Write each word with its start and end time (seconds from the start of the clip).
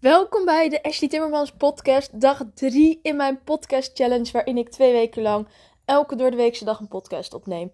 Welkom 0.00 0.44
bij 0.44 0.68
de 0.68 0.82
Ashley 0.82 1.08
Timmermans 1.08 1.52
podcast, 1.52 2.20
dag 2.20 2.42
3 2.54 2.98
in 3.02 3.16
mijn 3.16 3.42
podcast 3.44 3.90
challenge, 3.94 4.32
waarin 4.32 4.58
ik 4.58 4.68
twee 4.68 4.92
weken 4.92 5.22
lang 5.22 5.48
elke 5.84 6.16
door 6.16 6.30
de 6.30 6.36
weekse 6.36 6.64
dag 6.64 6.80
een 6.80 6.88
podcast 6.88 7.34
opneem. 7.34 7.72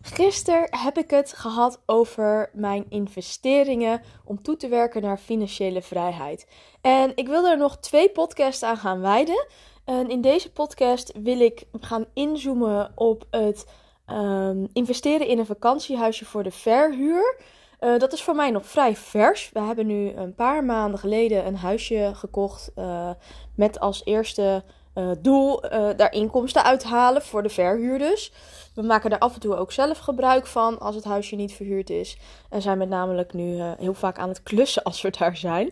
Gisteren 0.00 0.68
heb 0.70 0.98
ik 0.98 1.10
het 1.10 1.32
gehad 1.32 1.82
over 1.86 2.50
mijn 2.52 2.86
investeringen 2.88 4.02
om 4.24 4.42
toe 4.42 4.56
te 4.56 4.68
werken 4.68 5.02
naar 5.02 5.18
financiële 5.18 5.82
vrijheid. 5.82 6.46
En 6.80 7.12
ik 7.14 7.28
wil 7.28 7.46
er 7.46 7.58
nog 7.58 7.78
twee 7.78 8.10
podcasts 8.10 8.62
aan 8.62 8.76
gaan 8.76 9.00
wijden. 9.00 9.46
En 9.84 10.08
in 10.08 10.20
deze 10.20 10.52
podcast 10.52 11.12
wil 11.22 11.40
ik 11.40 11.64
gaan 11.80 12.06
inzoomen 12.12 12.92
op 12.94 13.26
het 13.30 13.66
um, 14.10 14.68
investeren 14.72 15.26
in 15.26 15.38
een 15.38 15.46
vakantiehuisje 15.46 16.24
voor 16.24 16.42
de 16.42 16.50
verhuur. 16.50 17.36
Uh, 17.84 17.98
dat 17.98 18.12
is 18.12 18.22
voor 18.22 18.34
mij 18.34 18.50
nog 18.50 18.66
vrij 18.66 18.96
vers. 18.96 19.50
We 19.52 19.60
hebben 19.60 19.86
nu 19.86 20.12
een 20.12 20.34
paar 20.34 20.64
maanden 20.64 21.00
geleden 21.00 21.46
een 21.46 21.56
huisje 21.56 22.12
gekocht 22.14 22.70
uh, 22.76 23.10
met 23.54 23.80
als 23.80 24.04
eerste 24.04 24.64
uh, 24.94 25.10
doel 25.18 25.60
daar 25.96 26.12
inkomsten 26.12 26.64
uithalen 26.64 27.22
voor 27.22 27.42
de 27.42 27.48
verhuurders. 27.48 28.32
We 28.74 28.82
maken 28.82 29.10
daar 29.10 29.18
af 29.18 29.34
en 29.34 29.40
toe 29.40 29.56
ook 29.56 29.72
zelf 29.72 29.98
gebruik 29.98 30.46
van 30.46 30.78
als 30.78 30.94
het 30.94 31.04
huisje 31.04 31.36
niet 31.36 31.52
verhuurd 31.52 31.90
is. 31.90 32.18
En 32.50 32.62
zijn 32.62 32.78
met 32.78 32.88
namelijk 32.88 33.32
nu 33.32 33.62
heel 33.62 33.94
vaak 33.94 34.18
aan 34.18 34.28
het 34.28 34.42
klussen 34.42 34.82
als 34.82 35.02
we 35.02 35.10
daar 35.18 35.36
zijn. 35.36 35.70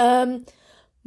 Um, 0.00 0.44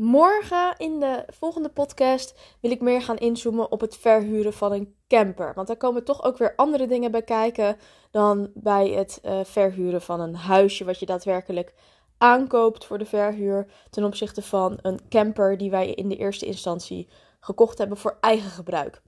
Morgen 0.01 0.73
in 0.77 0.99
de 0.99 1.25
volgende 1.27 1.69
podcast 1.69 2.39
wil 2.59 2.71
ik 2.71 2.81
meer 2.81 3.01
gaan 3.01 3.17
inzoomen 3.17 3.71
op 3.71 3.81
het 3.81 3.97
verhuren 3.97 4.53
van 4.53 4.71
een 4.71 4.95
camper. 5.07 5.53
Want 5.53 5.67
daar 5.67 5.77
komen 5.77 6.03
toch 6.03 6.23
ook 6.23 6.37
weer 6.37 6.53
andere 6.55 6.87
dingen 6.87 7.11
bij 7.11 7.21
kijken 7.21 7.77
dan 8.11 8.51
bij 8.53 8.89
het 8.89 9.19
uh, 9.23 9.39
verhuren 9.43 10.01
van 10.01 10.19
een 10.19 10.35
huisje, 10.35 10.85
wat 10.85 10.99
je 10.99 11.05
daadwerkelijk 11.05 11.73
aankoopt 12.17 12.85
voor 12.85 12.97
de 12.97 13.05
verhuur, 13.05 13.67
ten 13.89 14.03
opzichte 14.03 14.41
van 14.41 14.79
een 14.81 14.99
camper 15.09 15.57
die 15.57 15.69
wij 15.69 15.89
in 15.89 16.09
de 16.09 16.17
eerste 16.17 16.45
instantie 16.45 17.07
gekocht 17.39 17.77
hebben 17.77 17.97
voor 17.97 18.17
eigen 18.21 18.49
gebruik. 18.49 19.01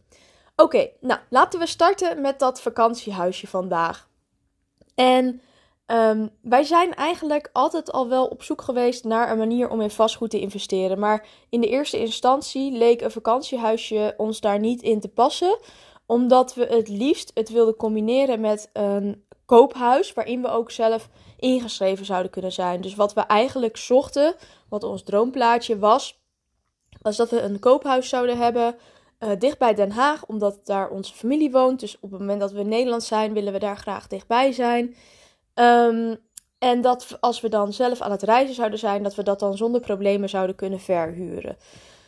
Oké, 0.56 0.89
nou 1.00 1.20
laten 1.30 1.60
we 1.60 1.67
starten 1.67 2.22
met 2.22 2.39
dat 2.39 2.62
vakantiehuisje 2.62 3.48
vandaag. 3.48 4.10
En 4.95 5.42
Um, 5.94 6.30
wij 6.41 6.63
zijn 6.63 6.94
eigenlijk 6.94 7.49
altijd 7.53 7.91
al 7.91 8.08
wel 8.08 8.25
op 8.25 8.44
zoek 8.44 8.61
geweest 8.61 9.03
naar 9.03 9.31
een 9.31 9.38
manier 9.38 9.69
om 9.69 9.81
in 9.81 9.89
vastgoed 9.89 10.30
te 10.30 10.39
investeren. 10.39 10.99
Maar 10.99 11.25
in 11.49 11.61
de 11.61 11.69
eerste 11.69 11.99
instantie 11.99 12.72
leek 12.72 13.02
een 13.02 13.11
vakantiehuisje 13.11 14.14
ons 14.17 14.39
daar 14.39 14.59
niet 14.59 14.81
in 14.81 14.99
te 14.99 15.08
passen. 15.08 15.59
Omdat 16.05 16.53
we 16.53 16.66
het 16.66 16.88
liefst 16.88 17.31
het 17.33 17.49
wilden 17.49 17.75
combineren 17.75 18.39
met 18.39 18.69
een 18.73 19.25
koophuis. 19.45 20.14
Waarin 20.14 20.41
we 20.41 20.47
ook 20.47 20.71
zelf 20.71 21.09
ingeschreven 21.38 22.05
zouden 22.05 22.31
kunnen 22.31 22.52
zijn. 22.52 22.81
Dus 22.81 22.95
wat 22.95 23.14
we 23.14 23.21
eigenlijk 23.21 23.77
zochten, 23.77 24.36
wat 24.69 24.83
ons 24.83 25.03
droomplaatje 25.03 25.80
was, 25.80 26.21
was 27.02 27.17
dat 27.17 27.30
we 27.30 27.41
een 27.41 27.59
koophuis 27.59 28.09
zouden 28.09 28.38
hebben. 28.38 28.75
Uh, 29.19 29.30
dicht 29.39 29.58
bij 29.58 29.73
Den 29.73 29.91
Haag, 29.91 30.25
omdat 30.25 30.59
daar 30.64 30.89
onze 30.89 31.14
familie 31.14 31.52
woont. 31.52 31.80
Dus 31.80 31.97
op 31.99 32.11
het 32.11 32.19
moment 32.19 32.39
dat 32.39 32.52
we 32.52 32.59
in 32.59 32.67
Nederland 32.67 33.03
zijn, 33.03 33.33
willen 33.33 33.53
we 33.53 33.59
daar 33.59 33.77
graag 33.77 34.08
dichtbij 34.08 34.52
zijn. 34.52 34.95
Um, 35.56 36.18
en 36.59 36.82
dat 36.82 37.18
als 37.20 37.42
we 37.42 37.50
dan 37.50 37.73
zelf 37.73 38.02
aan 38.02 38.12
het 38.12 38.22
reizen 38.22 38.56
zouden 38.56 38.80
zijn, 38.80 39.04
dat 39.04 39.16
we 39.16 39.23
dat 39.23 39.40
dan 39.40 39.58
zonder 39.58 39.82
problemen 39.82 40.30
zouden 40.30 40.56
kunnen 40.56 40.80
verhuren. 40.80 41.58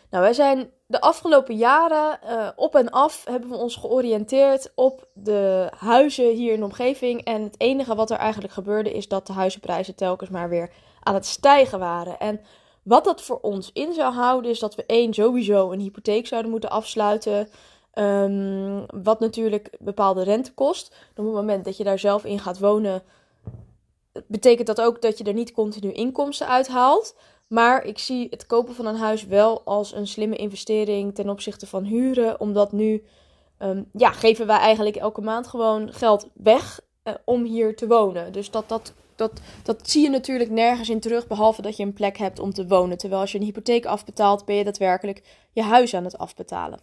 Nou, 0.10 0.24
wij 0.24 0.34
zijn 0.34 0.70
de 0.86 1.02
afgelopen 1.02 1.56
jaren 1.56 2.20
uh, 2.24 2.50
op 2.56 2.76
en 2.76 2.90
af 2.90 3.26
hebben 3.26 3.50
we 3.50 3.56
ons 3.56 3.76
georiënteerd 3.76 4.72
op 4.76 5.08
de 5.14 5.70
huizen 5.78 6.34
hier 6.34 6.54
in 6.54 6.60
de 6.60 6.66
omgeving. 6.66 7.24
En 7.24 7.44
het 7.44 7.56
enige 7.58 7.96
wat 7.96 8.12
er 8.12 8.18
eigenlijk 8.18 8.54
gebeurde 8.54 8.94
is 8.94 9.08
dat 9.08 9.28
de 9.28 9.34
huizenprijzen 9.34 9.96
telkens 9.96 10.30
maar 10.30 10.50
weer 10.50 10.70
aan 11.04 11.14
het 11.14 11.26
stijgen 11.26 11.80
waren. 11.80 12.20
En 12.20 12.42
wat 12.84 13.04
dat 13.04 13.22
voor 13.22 13.40
ons 13.42 13.70
in 13.74 13.94
zou 13.94 14.14
houden, 14.14 14.52
is 14.52 14.59
dat 14.59 14.76
we 14.76 14.86
één 14.86 15.14
sowieso 15.14 15.72
een 15.72 15.80
hypotheek 15.80 16.28
zouden 16.28 16.52
moeten 16.52 16.70
afsluiten. 16.70 17.50
Um, 17.94 18.86
wat 19.04 19.20
natuurlijk 19.20 19.70
bepaalde 19.80 20.24
rente 20.24 20.53
kost. 20.53 20.96
op 21.16 21.25
het 21.25 21.34
moment 21.34 21.66
dat 21.66 21.78
je 21.78 21.84
daar 21.84 22.00
zelf 22.00 22.25
in 22.25 22.40
gaat 22.40 22.59
wonen, 22.59 23.03
betekent 24.28 24.68
dat 24.68 24.81
ook 24.81 25.02
dat 25.02 25.18
je 25.18 25.24
er 25.24 25.34
niet 25.34 25.52
continu 25.52 25.92
inkomsten 25.92 26.48
uithaalt. 26.48 27.16
Maar 27.48 27.86
ik 27.86 28.00
zie 28.00 28.28
het 28.30 28.46
kopen 28.46 28.76
van 28.76 28.86
een 28.86 28.96
huis 28.96 29.26
wel 29.26 29.62
als 29.64 29.94
een 29.94 30.08
slimme 30.08 30.36
investering 30.36 31.16
ten 31.16 31.30
opzichte 31.30 31.68
van 31.68 31.84
huren. 31.84 32.40
Omdat 32.40 32.72
nu 32.72 33.04
um, 33.59 33.90
ja, 33.94 34.12
geven 34.12 34.48
wij 34.48 34.58
eigenlijk 34.58 34.96
elke 34.96 35.22
maand 35.22 35.48
gewoon 35.48 35.94
geld 35.94 36.28
weg 36.34 36.80
uh, 37.04 37.14
om 37.25 37.44
hier 37.44 37.75
te 37.75 37.88
wonen. 37.88 38.31
Dus 38.31 38.52
dat, 38.52 38.70
dat, 38.70 38.94
dat, 39.16 39.31
dat 39.64 39.90
zie 39.90 40.04
je 40.04 40.09
natuurlijk 40.09 40.50
nergens 40.50 40.90
in 40.90 41.00
terug. 41.00 41.28
Behalve 41.28 41.62
dat 41.62 41.78
je 41.78 41.84
een 41.84 41.94
plek 41.94 42.18
hebt 42.18 42.40
om 42.40 42.54
te 42.54 42.68
wonen. 42.68 42.98
Terwijl 42.98 43.22
als 43.22 43.31
je 43.31 43.38
een 43.38 43.44
hypotheek 43.44 43.86
afbetaalt, 43.86 44.46
ben 44.46 44.56
je 44.56 44.64
daadwerkelijk 44.64 45.24
je 45.52 45.62
huis 45.62 45.94
aan 45.94 46.04
het 46.04 46.18
afbetalen. 46.18 46.80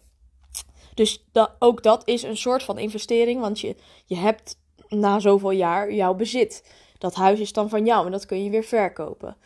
Dus 0.93 1.25
ook 1.59 1.83
dat 1.83 2.07
is 2.07 2.23
een 2.23 2.37
soort 2.37 2.63
van 2.63 2.77
investering. 2.77 3.41
Want 3.41 3.59
je, 3.59 3.75
je 4.05 4.15
hebt 4.15 4.59
na 4.87 5.19
zoveel 5.19 5.51
jaar 5.51 5.93
jouw 5.93 6.13
bezit. 6.13 6.63
Dat 7.03 7.15
huis 7.15 7.39
is 7.39 7.53
dan 7.53 7.69
van 7.69 7.85
jou 7.85 8.05
en 8.05 8.11
dat 8.11 8.25
kun 8.25 8.43
je 8.43 8.49
weer 8.49 8.63
verkopen. 8.63 9.37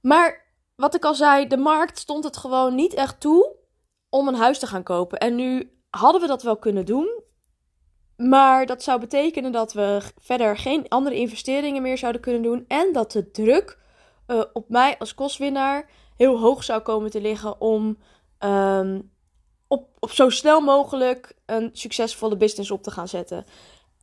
Maar 0.00 0.44
wat 0.76 0.94
ik 0.94 1.04
al 1.04 1.14
zei, 1.14 1.46
de 1.46 1.56
markt 1.56 1.98
stond 1.98 2.24
het 2.24 2.36
gewoon 2.36 2.74
niet 2.74 2.94
echt 2.94 3.20
toe 3.20 3.56
om 4.08 4.28
een 4.28 4.34
huis 4.34 4.58
te 4.58 4.66
gaan 4.66 4.82
kopen. 4.82 5.18
En 5.18 5.34
nu 5.34 5.70
hadden 5.90 6.20
we 6.20 6.26
dat 6.26 6.42
wel 6.42 6.56
kunnen 6.56 6.86
doen. 6.86 7.22
Maar 8.16 8.66
dat 8.66 8.82
zou 8.82 9.00
betekenen 9.00 9.52
dat 9.52 9.72
we 9.72 10.02
verder 10.20 10.56
geen 10.56 10.88
andere 10.88 11.16
investeringen 11.16 11.82
meer 11.82 11.98
zouden 11.98 12.20
kunnen 12.20 12.42
doen. 12.42 12.64
En 12.68 12.92
dat 12.92 13.12
de 13.12 13.30
druk 13.30 13.78
uh, 14.26 14.42
op 14.52 14.68
mij 14.68 14.98
als 14.98 15.14
kostwinnaar 15.14 15.90
heel 16.16 16.38
hoog 16.38 16.64
zou 16.64 16.80
komen 16.80 17.10
te 17.10 17.20
liggen 17.20 17.60
om 17.60 17.98
um, 18.38 19.12
op, 19.66 19.88
op 19.98 20.10
zo 20.10 20.30
snel 20.30 20.60
mogelijk 20.60 21.34
een 21.46 21.70
succesvolle 21.72 22.36
business 22.36 22.70
op 22.70 22.82
te 22.82 22.90
gaan 22.90 23.08
zetten. 23.08 23.44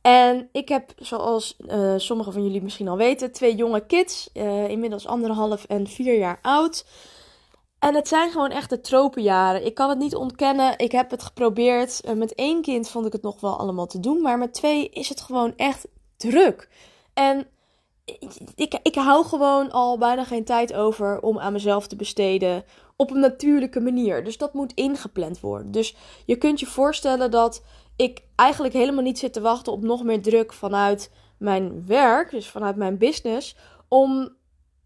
En 0.02 0.48
ik 0.52 0.68
heb, 0.68 0.92
zoals 0.96 1.56
uh, 1.58 1.94
sommigen 1.96 2.32
van 2.32 2.42
jullie 2.42 2.62
misschien 2.62 2.88
al 2.88 2.96
weten, 2.96 3.32
twee 3.32 3.54
jonge 3.54 3.86
kids. 3.86 4.30
Uh, 4.34 4.68
inmiddels 4.68 5.06
anderhalf 5.06 5.64
en 5.64 5.86
vier 5.86 6.18
jaar 6.18 6.38
oud. 6.42 6.86
En 7.78 7.94
het 7.94 8.08
zijn 8.08 8.30
gewoon 8.30 8.50
echt 8.50 8.70
de 8.70 8.80
tropenjaren. 8.80 9.66
Ik 9.66 9.74
kan 9.74 9.88
het 9.88 9.98
niet 9.98 10.14
ontkennen. 10.14 10.78
Ik 10.78 10.92
heb 10.92 11.10
het 11.10 11.22
geprobeerd. 11.22 12.00
Uh, 12.04 12.12
met 12.12 12.34
één 12.34 12.62
kind 12.62 12.88
vond 12.88 13.06
ik 13.06 13.12
het 13.12 13.22
nog 13.22 13.40
wel 13.40 13.58
allemaal 13.58 13.86
te 13.86 14.00
doen. 14.00 14.22
Maar 14.22 14.38
met 14.38 14.54
twee 14.54 14.88
is 14.88 15.08
het 15.08 15.20
gewoon 15.20 15.52
echt 15.56 15.86
druk. 16.16 16.68
En 17.14 17.46
ik, 18.54 18.78
ik 18.82 18.94
hou 18.94 19.24
gewoon 19.24 19.70
al 19.70 19.98
bijna 19.98 20.24
geen 20.24 20.44
tijd 20.44 20.74
over 20.74 21.20
om 21.20 21.38
aan 21.38 21.52
mezelf 21.52 21.86
te 21.86 21.96
besteden. 21.96 22.64
Op 22.96 23.10
een 23.10 23.20
natuurlijke 23.20 23.80
manier. 23.80 24.24
Dus 24.24 24.38
dat 24.38 24.54
moet 24.54 24.74
ingepland 24.74 25.40
worden. 25.40 25.70
Dus 25.70 25.96
je 26.26 26.36
kunt 26.36 26.60
je 26.60 26.66
voorstellen 26.66 27.30
dat 27.30 27.62
ik 27.96 28.22
eigenlijk 28.34 28.74
helemaal 28.74 29.02
niet 29.02 29.18
zit 29.18 29.32
te 29.32 29.40
wachten 29.40 29.72
op 29.72 29.82
nog 29.82 30.02
meer 30.02 30.22
druk 30.22 30.52
vanuit 30.52 31.10
mijn 31.38 31.86
werk, 31.86 32.30
dus 32.30 32.48
vanuit 32.48 32.76
mijn 32.76 32.98
business, 32.98 33.56
om 33.88 34.36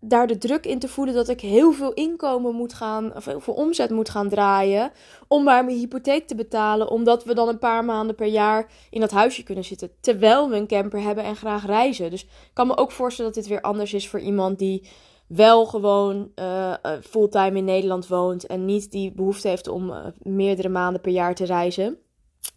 daar 0.00 0.26
de 0.26 0.38
druk 0.38 0.66
in 0.66 0.78
te 0.78 0.88
voeden 0.88 1.14
dat 1.14 1.28
ik 1.28 1.40
heel 1.40 1.72
veel 1.72 1.92
inkomen 1.92 2.54
moet 2.54 2.74
gaan, 2.74 3.14
of 3.14 3.24
heel 3.24 3.40
veel 3.40 3.54
omzet 3.54 3.90
moet 3.90 4.08
gaan 4.08 4.28
draaien, 4.28 4.92
om 5.28 5.44
maar 5.44 5.64
mijn 5.64 5.76
hypotheek 5.76 6.26
te 6.26 6.34
betalen, 6.34 6.88
omdat 6.90 7.24
we 7.24 7.34
dan 7.34 7.48
een 7.48 7.58
paar 7.58 7.84
maanden 7.84 8.16
per 8.16 8.26
jaar 8.26 8.72
in 8.90 9.00
dat 9.00 9.10
huisje 9.10 9.42
kunnen 9.42 9.64
zitten, 9.64 9.90
terwijl 10.00 10.48
we 10.48 10.56
een 10.56 10.66
camper 10.66 11.00
hebben 11.00 11.24
en 11.24 11.36
graag 11.36 11.66
reizen. 11.66 12.10
Dus 12.10 12.22
ik 12.22 12.50
kan 12.52 12.66
me 12.66 12.76
ook 12.76 12.90
voorstellen 12.90 13.32
dat 13.32 13.42
dit 13.42 13.50
weer 13.50 13.60
anders 13.60 13.94
is 13.94 14.08
voor 14.08 14.20
iemand 14.20 14.58
die 14.58 14.88
wel 15.26 15.66
gewoon 15.66 16.30
uh, 16.36 16.74
fulltime 17.02 17.58
in 17.58 17.64
Nederland 17.64 18.06
woont 18.06 18.46
en 18.46 18.64
niet 18.64 18.90
die 18.90 19.12
behoefte 19.12 19.48
heeft 19.48 19.68
om 19.68 19.90
uh, 19.90 20.06
meerdere 20.18 20.68
maanden 20.68 21.00
per 21.00 21.12
jaar 21.12 21.34
te 21.34 21.44
reizen. 21.44 21.98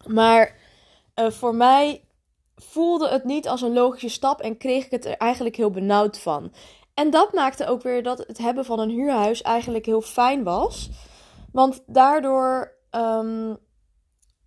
Maar 0.07 0.55
uh, 1.15 1.31
voor 1.31 1.55
mij 1.55 2.03
voelde 2.55 3.07
het 3.07 3.23
niet 3.23 3.47
als 3.47 3.61
een 3.61 3.73
logische 3.73 4.09
stap 4.09 4.41
en 4.41 4.57
kreeg 4.57 4.85
ik 4.85 4.91
het 4.91 5.05
er 5.05 5.17
eigenlijk 5.17 5.55
heel 5.55 5.71
benauwd 5.71 6.19
van. 6.19 6.53
En 6.93 7.09
dat 7.09 7.33
maakte 7.33 7.67
ook 7.67 7.81
weer 7.81 8.03
dat 8.03 8.17
het 8.17 8.37
hebben 8.37 8.65
van 8.65 8.79
een 8.79 8.89
huurhuis 8.89 9.41
eigenlijk 9.41 9.85
heel 9.85 10.01
fijn 10.01 10.43
was. 10.43 10.89
Want 11.51 11.83
daardoor 11.85 12.77
um, 12.91 13.57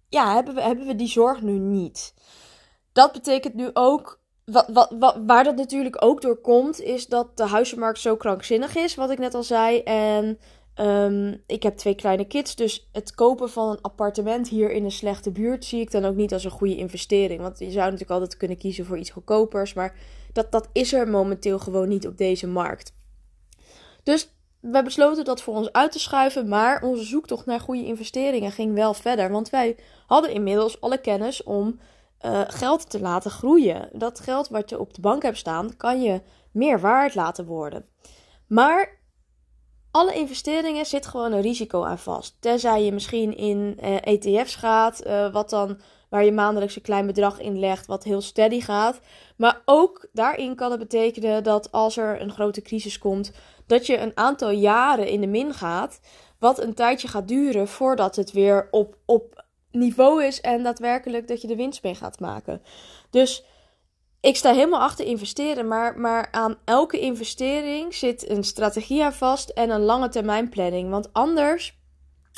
ja, 0.08 0.34
hebben, 0.34 0.54
we, 0.54 0.60
hebben 0.60 0.86
we 0.86 0.96
die 0.96 1.08
zorg 1.08 1.42
nu 1.42 1.58
niet. 1.58 2.14
Dat 2.92 3.12
betekent 3.12 3.54
nu 3.54 3.70
ook. 3.72 4.20
Wat, 4.44 4.90
wat, 4.98 5.18
waar 5.26 5.44
dat 5.44 5.56
natuurlijk 5.56 6.04
ook 6.04 6.20
door 6.20 6.36
komt, 6.36 6.80
is 6.80 7.06
dat 7.06 7.36
de 7.36 7.46
huizenmarkt 7.46 8.00
zo 8.00 8.16
krankzinnig 8.16 8.76
is, 8.76 8.94
wat 8.94 9.10
ik 9.10 9.18
net 9.18 9.34
al 9.34 9.42
zei. 9.42 9.78
En 9.82 10.38
Um, 10.80 11.42
ik 11.46 11.62
heb 11.62 11.76
twee 11.76 11.94
kleine 11.94 12.24
kids, 12.24 12.56
dus 12.56 12.88
het 12.92 13.14
kopen 13.14 13.50
van 13.50 13.70
een 13.70 13.80
appartement 13.80 14.48
hier 14.48 14.70
in 14.70 14.84
een 14.84 14.90
slechte 14.90 15.30
buurt 15.30 15.64
zie 15.64 15.80
ik 15.80 15.90
dan 15.90 16.04
ook 16.04 16.14
niet 16.14 16.32
als 16.32 16.44
een 16.44 16.50
goede 16.50 16.76
investering. 16.76 17.40
Want 17.40 17.58
je 17.58 17.70
zou 17.70 17.84
natuurlijk 17.84 18.10
altijd 18.10 18.36
kunnen 18.36 18.56
kiezen 18.56 18.84
voor 18.84 18.98
iets 18.98 19.10
goedkopers, 19.10 19.74
maar 19.74 19.96
dat, 20.32 20.52
dat 20.52 20.68
is 20.72 20.92
er 20.92 21.08
momenteel 21.08 21.58
gewoon 21.58 21.88
niet 21.88 22.06
op 22.06 22.16
deze 22.16 22.46
markt. 22.46 22.94
Dus 24.02 24.34
we 24.60 24.82
besloten 24.82 25.24
dat 25.24 25.42
voor 25.42 25.54
ons 25.54 25.72
uit 25.72 25.92
te 25.92 25.98
schuiven, 25.98 26.48
maar 26.48 26.82
onze 26.82 27.04
zoektocht 27.04 27.46
naar 27.46 27.60
goede 27.60 27.84
investeringen 27.84 28.52
ging 28.52 28.74
wel 28.74 28.94
verder. 28.94 29.30
Want 29.30 29.50
wij 29.50 29.76
hadden 30.06 30.32
inmiddels 30.32 30.80
alle 30.80 31.00
kennis 31.00 31.42
om 31.42 31.80
uh, 32.24 32.40
geld 32.46 32.90
te 32.90 33.00
laten 33.00 33.30
groeien. 33.30 33.88
Dat 33.92 34.20
geld 34.20 34.48
wat 34.48 34.70
je 34.70 34.78
op 34.78 34.94
de 34.94 35.00
bank 35.00 35.22
hebt 35.22 35.36
staan, 35.36 35.76
kan 35.76 36.02
je 36.02 36.22
meer 36.52 36.80
waard 36.80 37.14
laten 37.14 37.44
worden. 37.44 37.86
Maar 38.46 39.00
alle 39.92 40.14
investeringen 40.14 40.86
zit 40.86 41.06
gewoon 41.06 41.32
een 41.32 41.40
risico 41.40 41.84
aan 41.84 41.98
vast. 41.98 42.36
Tenzij 42.40 42.84
je 42.84 42.92
misschien 42.92 43.36
in 43.36 43.78
uh, 43.82 43.96
eh, 43.96 44.00
ETF's 44.02 44.54
gaat, 44.54 45.06
uh, 45.06 45.32
wat 45.32 45.50
dan, 45.50 45.78
waar 46.08 46.24
je 46.24 46.32
maandelijks 46.32 46.76
een 46.76 46.82
klein 46.82 47.06
bedrag 47.06 47.40
in 47.40 47.58
legt, 47.58 47.86
wat 47.86 48.04
heel 48.04 48.20
steady 48.20 48.60
gaat. 48.60 49.00
Maar 49.36 49.62
ook 49.64 50.08
daarin 50.12 50.54
kan 50.54 50.70
het 50.70 50.80
betekenen 50.80 51.42
dat 51.42 51.72
als 51.72 51.96
er 51.96 52.20
een 52.20 52.32
grote 52.32 52.62
crisis 52.62 52.98
komt, 52.98 53.32
dat 53.66 53.86
je 53.86 53.98
een 53.98 54.12
aantal 54.14 54.50
jaren 54.50 55.08
in 55.08 55.20
de 55.20 55.26
min 55.26 55.54
gaat. 55.54 56.00
Wat 56.38 56.62
een 56.62 56.74
tijdje 56.74 57.08
gaat 57.08 57.28
duren 57.28 57.68
voordat 57.68 58.16
het 58.16 58.32
weer 58.32 58.68
op, 58.70 58.96
op 59.06 59.44
niveau 59.70 60.24
is 60.24 60.40
en 60.40 60.62
daadwerkelijk 60.62 61.28
dat 61.28 61.40
je 61.40 61.48
de 61.48 61.56
winst 61.56 61.82
mee 61.82 61.94
gaat 61.94 62.20
maken. 62.20 62.62
Dus 63.10 63.44
ik 64.22 64.36
sta 64.36 64.52
helemaal 64.52 64.80
achter 64.80 65.04
investeren, 65.04 65.68
maar, 65.68 65.98
maar 65.98 66.28
aan 66.30 66.56
elke 66.64 66.98
investering 66.98 67.94
zit 67.94 68.28
een 68.30 68.44
strategie 68.44 69.04
aan 69.04 69.12
vast 69.12 69.48
en 69.48 69.70
een 69.70 69.80
lange 69.80 70.08
termijn 70.08 70.48
planning. 70.48 70.90
Want 70.90 71.12
anders 71.12 71.78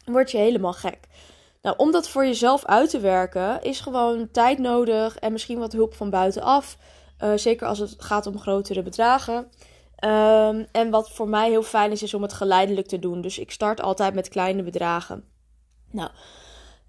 word 0.04 0.30
je 0.30 0.38
helemaal 0.38 0.72
gek. 0.72 0.98
Nou, 1.62 1.76
om 1.76 1.90
dat 1.90 2.08
voor 2.08 2.26
jezelf 2.26 2.64
uit 2.64 2.90
te 2.90 3.00
werken 3.00 3.62
is 3.62 3.80
gewoon 3.80 4.30
tijd 4.30 4.58
nodig 4.58 5.16
en 5.16 5.32
misschien 5.32 5.58
wat 5.58 5.72
hulp 5.72 5.94
van 5.94 6.10
buitenaf. 6.10 6.76
Uh, 7.22 7.32
zeker 7.36 7.66
als 7.66 7.78
het 7.78 7.94
gaat 7.98 8.26
om 8.26 8.38
grotere 8.38 8.82
bedragen. 8.82 9.34
Um, 10.04 10.66
en 10.72 10.90
wat 10.90 11.10
voor 11.10 11.28
mij 11.28 11.48
heel 11.48 11.62
fijn 11.62 11.90
is, 11.90 12.02
is 12.02 12.14
om 12.14 12.22
het 12.22 12.32
geleidelijk 12.32 12.86
te 12.86 12.98
doen. 12.98 13.20
Dus 13.20 13.38
ik 13.38 13.50
start 13.50 13.80
altijd 13.80 14.14
met 14.14 14.28
kleine 14.28 14.62
bedragen. 14.62 15.24
Nou, 15.90 16.10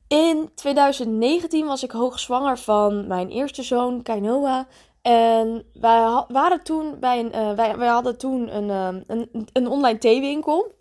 in 0.07 0.51
2019 0.55 1.65
was 1.65 1.83
ik 1.83 1.91
hoogzwanger 1.91 2.57
van 2.57 3.07
mijn 3.07 3.29
eerste 3.29 3.63
zoon, 3.63 4.01
Kainoa. 4.01 4.67
En 5.01 5.65
wij 5.73 6.23
waren 6.27 6.63
toen 6.63 6.99
bij 6.99 7.19
een, 7.19 7.35
uh, 7.35 7.51
wij, 7.51 7.77
wij 7.77 7.87
hadden 7.87 8.17
toen 8.17 8.55
een, 8.55 8.69
uh, 8.69 9.01
een, 9.07 9.49
een 9.53 9.67
online 9.67 9.97
theewinkel. 9.97 10.71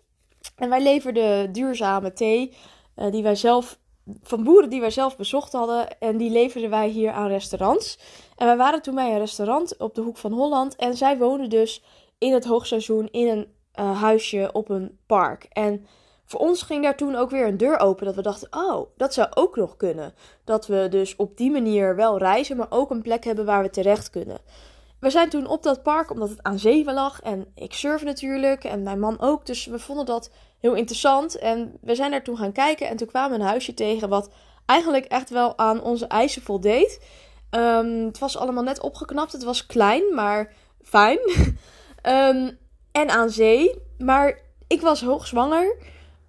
En 0.55 0.69
wij 0.69 0.83
leverden 0.83 1.51
duurzame 1.51 2.13
thee 2.13 2.53
uh, 2.95 3.11
die 3.11 3.23
wij 3.23 3.35
zelf, 3.35 3.79
van 4.21 4.43
boeren 4.43 4.69
die 4.69 4.79
wij 4.79 4.89
zelf 4.89 5.17
bezocht 5.17 5.51
hadden. 5.51 5.99
En 5.99 6.17
die 6.17 6.29
leverden 6.29 6.69
wij 6.69 6.87
hier 6.87 7.11
aan 7.11 7.27
restaurants. 7.27 7.99
En 8.35 8.45
wij 8.45 8.57
waren 8.57 8.81
toen 8.81 8.95
bij 8.95 9.11
een 9.11 9.19
restaurant 9.19 9.77
op 9.77 9.95
de 9.95 10.01
hoek 10.01 10.17
van 10.17 10.31
Holland. 10.31 10.75
En 10.75 10.97
zij 10.97 11.17
woonden 11.17 11.49
dus 11.49 11.83
in 12.17 12.33
het 12.33 12.45
hoogseizoen 12.45 13.07
in 13.11 13.27
een 13.27 13.85
huisje 13.85 14.49
op 14.53 14.69
een 14.69 14.99
park. 15.05 15.43
En 15.49 15.85
voor 16.25 16.39
ons 16.39 16.61
ging 16.61 16.83
daar 16.83 16.95
toen 16.95 17.15
ook 17.15 17.29
weer 17.29 17.47
een 17.47 17.57
deur 17.57 17.79
open. 17.79 18.05
Dat 18.05 18.15
we 18.15 18.21
dachten, 18.21 18.47
oh, 18.51 18.87
dat 18.97 19.13
zou 19.13 19.27
ook 19.33 19.55
nog 19.55 19.77
kunnen. 19.77 20.13
Dat 20.43 20.67
we 20.67 20.87
dus 20.89 21.15
op 21.15 21.37
die 21.37 21.51
manier 21.51 21.95
wel 21.95 22.17
reizen, 22.17 22.57
maar 22.57 22.67
ook 22.69 22.89
een 22.91 23.01
plek 23.01 23.23
hebben 23.23 23.45
waar 23.45 23.61
we 23.61 23.69
terecht 23.69 24.09
kunnen. 24.09 24.37
We 24.99 25.09
zijn 25.09 25.29
toen 25.29 25.47
op 25.47 25.63
dat 25.63 25.83
park, 25.83 26.11
omdat 26.11 26.29
het 26.29 26.43
aan 26.43 26.59
zee 26.59 26.93
lag. 26.93 27.21
En 27.21 27.45
ik 27.55 27.73
surf 27.73 28.03
natuurlijk, 28.03 28.63
en 28.63 28.83
mijn 28.83 28.99
man 28.99 29.19
ook. 29.19 29.45
Dus 29.45 29.65
we 29.65 29.79
vonden 29.79 30.05
dat 30.05 30.29
heel 30.59 30.73
interessant. 30.73 31.37
En 31.37 31.77
we 31.81 31.95
zijn 31.95 32.11
daar 32.11 32.23
toen 32.23 32.37
gaan 32.37 32.51
kijken. 32.51 32.87
En 32.87 32.97
toen 32.97 33.07
kwamen 33.07 33.37
we 33.37 33.43
een 33.43 33.49
huisje 33.49 33.73
tegen 33.73 34.09
wat 34.09 34.29
eigenlijk 34.65 35.05
echt 35.05 35.29
wel 35.29 35.57
aan 35.57 35.81
onze 35.81 36.07
eisen 36.07 36.41
voldeed. 36.41 37.01
Um, 37.51 38.05
het 38.05 38.19
was 38.19 38.37
allemaal 38.37 38.63
net 38.63 38.79
opgeknapt. 38.79 39.31
Het 39.31 39.43
was 39.43 39.65
klein, 39.65 40.03
maar 40.13 40.53
fijn. 40.81 41.19
um, 42.03 42.57
en 43.01 43.09
aan 43.09 43.29
zee. 43.29 43.81
Maar 43.97 44.39
ik 44.67 44.81
was 44.81 45.01
hoogzwanger. 45.01 45.77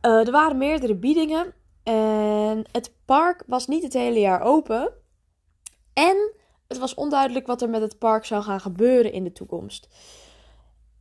Uh, 0.06 0.26
er 0.26 0.30
waren 0.30 0.58
meerdere 0.58 0.94
biedingen. 0.94 1.54
En 1.82 2.64
het 2.72 2.92
park 3.04 3.42
was 3.46 3.66
niet 3.66 3.82
het 3.82 3.92
hele 3.92 4.20
jaar 4.20 4.40
open. 4.40 4.92
En 5.94 6.32
het 6.68 6.78
was 6.78 6.94
onduidelijk 6.94 7.46
wat 7.46 7.62
er 7.62 7.68
met 7.68 7.80
het 7.80 7.98
park 7.98 8.24
zou 8.24 8.42
gaan 8.42 8.60
gebeuren 8.60 9.12
in 9.12 9.24
de 9.24 9.32
toekomst. 9.32 9.88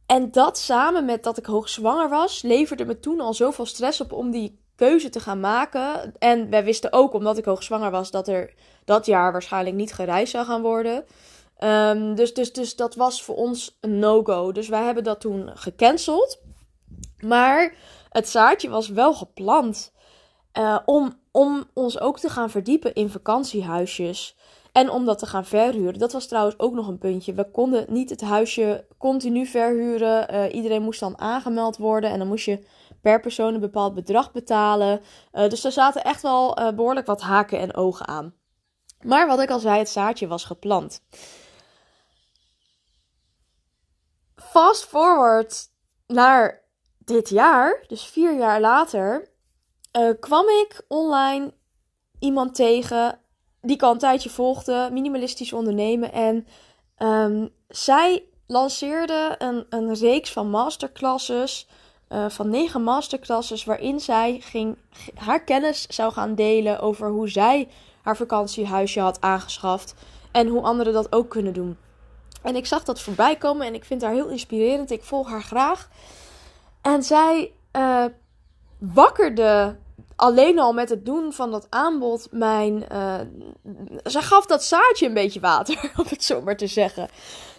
En 0.06 0.32
dat 0.32 0.58
samen 0.58 1.06
met 1.06 1.24
dat 1.24 1.38
ik 1.38 1.46
hoogzwanger 1.46 2.10
was, 2.10 2.42
leverde 2.42 2.86
me 2.86 3.00
toen 3.00 3.20
al 3.20 3.34
zoveel 3.34 3.66
stress 3.66 4.02
op 4.02 4.12
om 4.12 4.32
die 4.32 4.60
keuze 4.76 5.10
te 5.10 5.20
gaan 5.20 5.40
maken. 5.40 6.14
En 6.18 6.50
wij 6.50 6.64
wisten 6.64 6.94
ook, 6.94 7.14
omdat 7.14 7.38
ik 7.38 7.46
hoogzwanger 7.46 7.92
was, 7.92 8.12
dat 8.12 8.28
er 8.28 8.54
dat 8.86 9.06
jaar 9.06 9.32
waarschijnlijk 9.32 9.76
niet 9.76 9.94
gereisd 9.94 10.32
zou 10.32 10.46
gaan 10.46 10.62
worden. 10.62 11.06
Um, 11.60 12.16
dus, 12.16 12.34
dus, 12.34 12.54
dus 12.54 12.76
dat 12.76 12.96
was 12.96 13.24
voor 13.24 13.36
ons 13.36 13.78
een 13.82 14.00
no-go. 14.00 14.52
Dus 14.52 14.68
wij 14.68 14.84
hebben 14.84 15.04
dat 15.04 15.20
toen 15.20 15.52
gecanceld. 15.54 16.40
Maar 17.20 17.76
het 18.16 18.30
zaadje 18.30 18.70
was 18.70 18.90
wel 18.90 19.14
geplant 19.14 19.94
uh, 20.54 20.80
om, 20.86 21.20
om 21.32 21.64
ons 21.74 22.00
ook 22.00 22.20
te 22.20 22.30
gaan 22.30 22.50
verdiepen 22.50 22.94
in 22.94 23.10
vakantiehuisjes. 23.10 24.36
En 24.72 24.90
om 24.90 25.06
dat 25.06 25.20
te 25.20 25.26
gaan 25.26 25.46
verhuren. 25.46 26.00
Dat 26.00 26.12
was 26.12 26.28
trouwens 26.28 26.60
ook 26.60 26.74
nog 26.74 26.88
een 26.88 26.98
puntje. 26.98 27.34
We 27.34 27.52
konden 27.52 27.86
niet 27.88 28.10
het 28.10 28.22
huisje 28.22 28.88
continu 28.98 29.46
verhuren. 29.46 30.34
Uh, 30.34 30.54
iedereen 30.54 30.82
moest 30.82 31.00
dan 31.00 31.20
aangemeld 31.20 31.78
worden. 31.78 32.10
En 32.10 32.20
dan 32.20 32.28
moest 32.28 32.46
je 32.46 32.68
per 33.02 33.20
persoon 33.20 33.54
een 33.54 33.60
bepaald 33.60 33.94
bedrag 33.94 34.32
betalen. 34.32 35.02
Uh, 35.34 35.50
dus 35.50 35.64
er 35.64 35.72
zaten 35.72 36.04
echt 36.04 36.22
wel 36.22 36.54
behoorlijk 36.76 37.06
wat 37.06 37.22
haken 37.22 37.60
en 37.60 37.76
ogen 37.76 38.08
aan. 38.08 38.34
Maar 39.02 39.28
wat 39.28 39.40
ik 39.40 39.50
al 39.50 39.60
zei, 39.60 39.78
het 39.78 39.90
zaadje 39.90 40.28
was 40.28 40.46
geplant. 40.46 41.02
Fast 44.36 44.86
forward 44.86 45.70
naar 46.08 46.65
dit 47.06 47.30
jaar, 47.30 47.84
dus 47.88 48.06
vier 48.06 48.38
jaar 48.38 48.62
later, 48.62 49.30
uh, 49.98 50.10
kwam 50.20 50.46
ik 50.48 50.82
online 50.88 51.54
iemand 52.20 52.56
tegen 52.56 53.20
die 53.62 53.76
ik 53.76 53.82
al 53.82 53.92
een 53.92 53.98
tijdje 53.98 54.30
volgde, 54.30 54.90
minimalistisch 54.92 55.54
ondernemen. 55.54 56.12
En 56.12 56.48
um, 56.98 57.50
zij 57.68 58.24
lanceerde 58.48 59.36
een, 59.38 59.66
een 59.70 59.94
reeks 59.94 60.32
van 60.32 60.50
masterclasses, 60.50 61.68
uh, 62.10 62.30
van 62.30 62.50
negen 62.50 62.84
masterclasses, 62.84 63.64
waarin 63.64 64.00
zij 64.00 64.40
ging, 64.42 64.78
haar 65.16 65.44
kennis 65.44 65.88
zou 65.88 66.14
gaan 66.14 66.36
delen 66.36 66.80
over 66.80 67.10
hoe 67.10 67.30
zij 67.30 67.68
haar 68.02 68.18
vakantiehuisje 68.18 69.00
had 69.00 69.22
aangeschaft 69.22 69.96
en 70.32 70.48
hoe 70.48 70.62
anderen 70.62 70.94
dat 70.94 71.14
ook 71.14 71.30
kunnen 71.30 71.54
doen. 71.54 71.78
En 72.42 72.56
ik 72.56 72.66
zag 72.66 72.84
dat 72.84 73.02
voorbij 73.02 73.36
komen 73.36 73.68
en 73.68 73.74
ik 73.74 73.86
vind 73.86 74.02
haar 74.02 74.14
heel 74.14 74.28
inspirerend. 74.28 74.92
Ik 74.92 75.04
volg 75.04 75.30
haar 75.30 75.44
graag. 75.44 75.90
En 76.86 77.04
zij 77.04 77.52
uh, 77.78 78.06
wakkerde 78.80 79.78
alleen 80.16 80.60
al 80.60 80.74
met 80.74 80.90
het 80.90 81.06
doen 81.06 81.34
van 81.34 81.52
dat 81.52 81.68
aanbod 81.70 82.28
mijn. 82.32 82.86
Uh, 82.92 83.20
zij 84.04 84.22
gaf 84.22 84.46
dat 84.46 84.64
zaadje 84.64 85.06
een 85.06 85.14
beetje 85.14 85.40
water, 85.40 85.92
om 86.00 86.06
het 86.10 86.24
zo 86.24 86.42
maar 86.42 86.58
te 86.58 86.68
zeggen. 86.68 87.10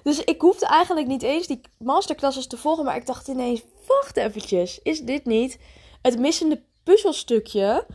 Dus 0.02 0.25
ik 0.25 0.40
hoefde 0.40 0.67
eigenlijk 0.67 1.06
niet 1.06 1.23
eens 1.23 1.46
die 1.46 1.61
masterclasses 1.78 2.46
te 2.46 2.56
volgen. 2.56 2.84
Maar 2.84 2.96
ik 2.96 3.06
dacht 3.06 3.28
ineens: 3.28 3.62
wacht 3.87 4.17
eventjes, 4.17 4.81
is 4.82 5.00
dit 5.00 5.25
niet 5.25 5.58
het 6.02 6.18
missende 6.18 6.62
puzzelstukje? 6.83 7.87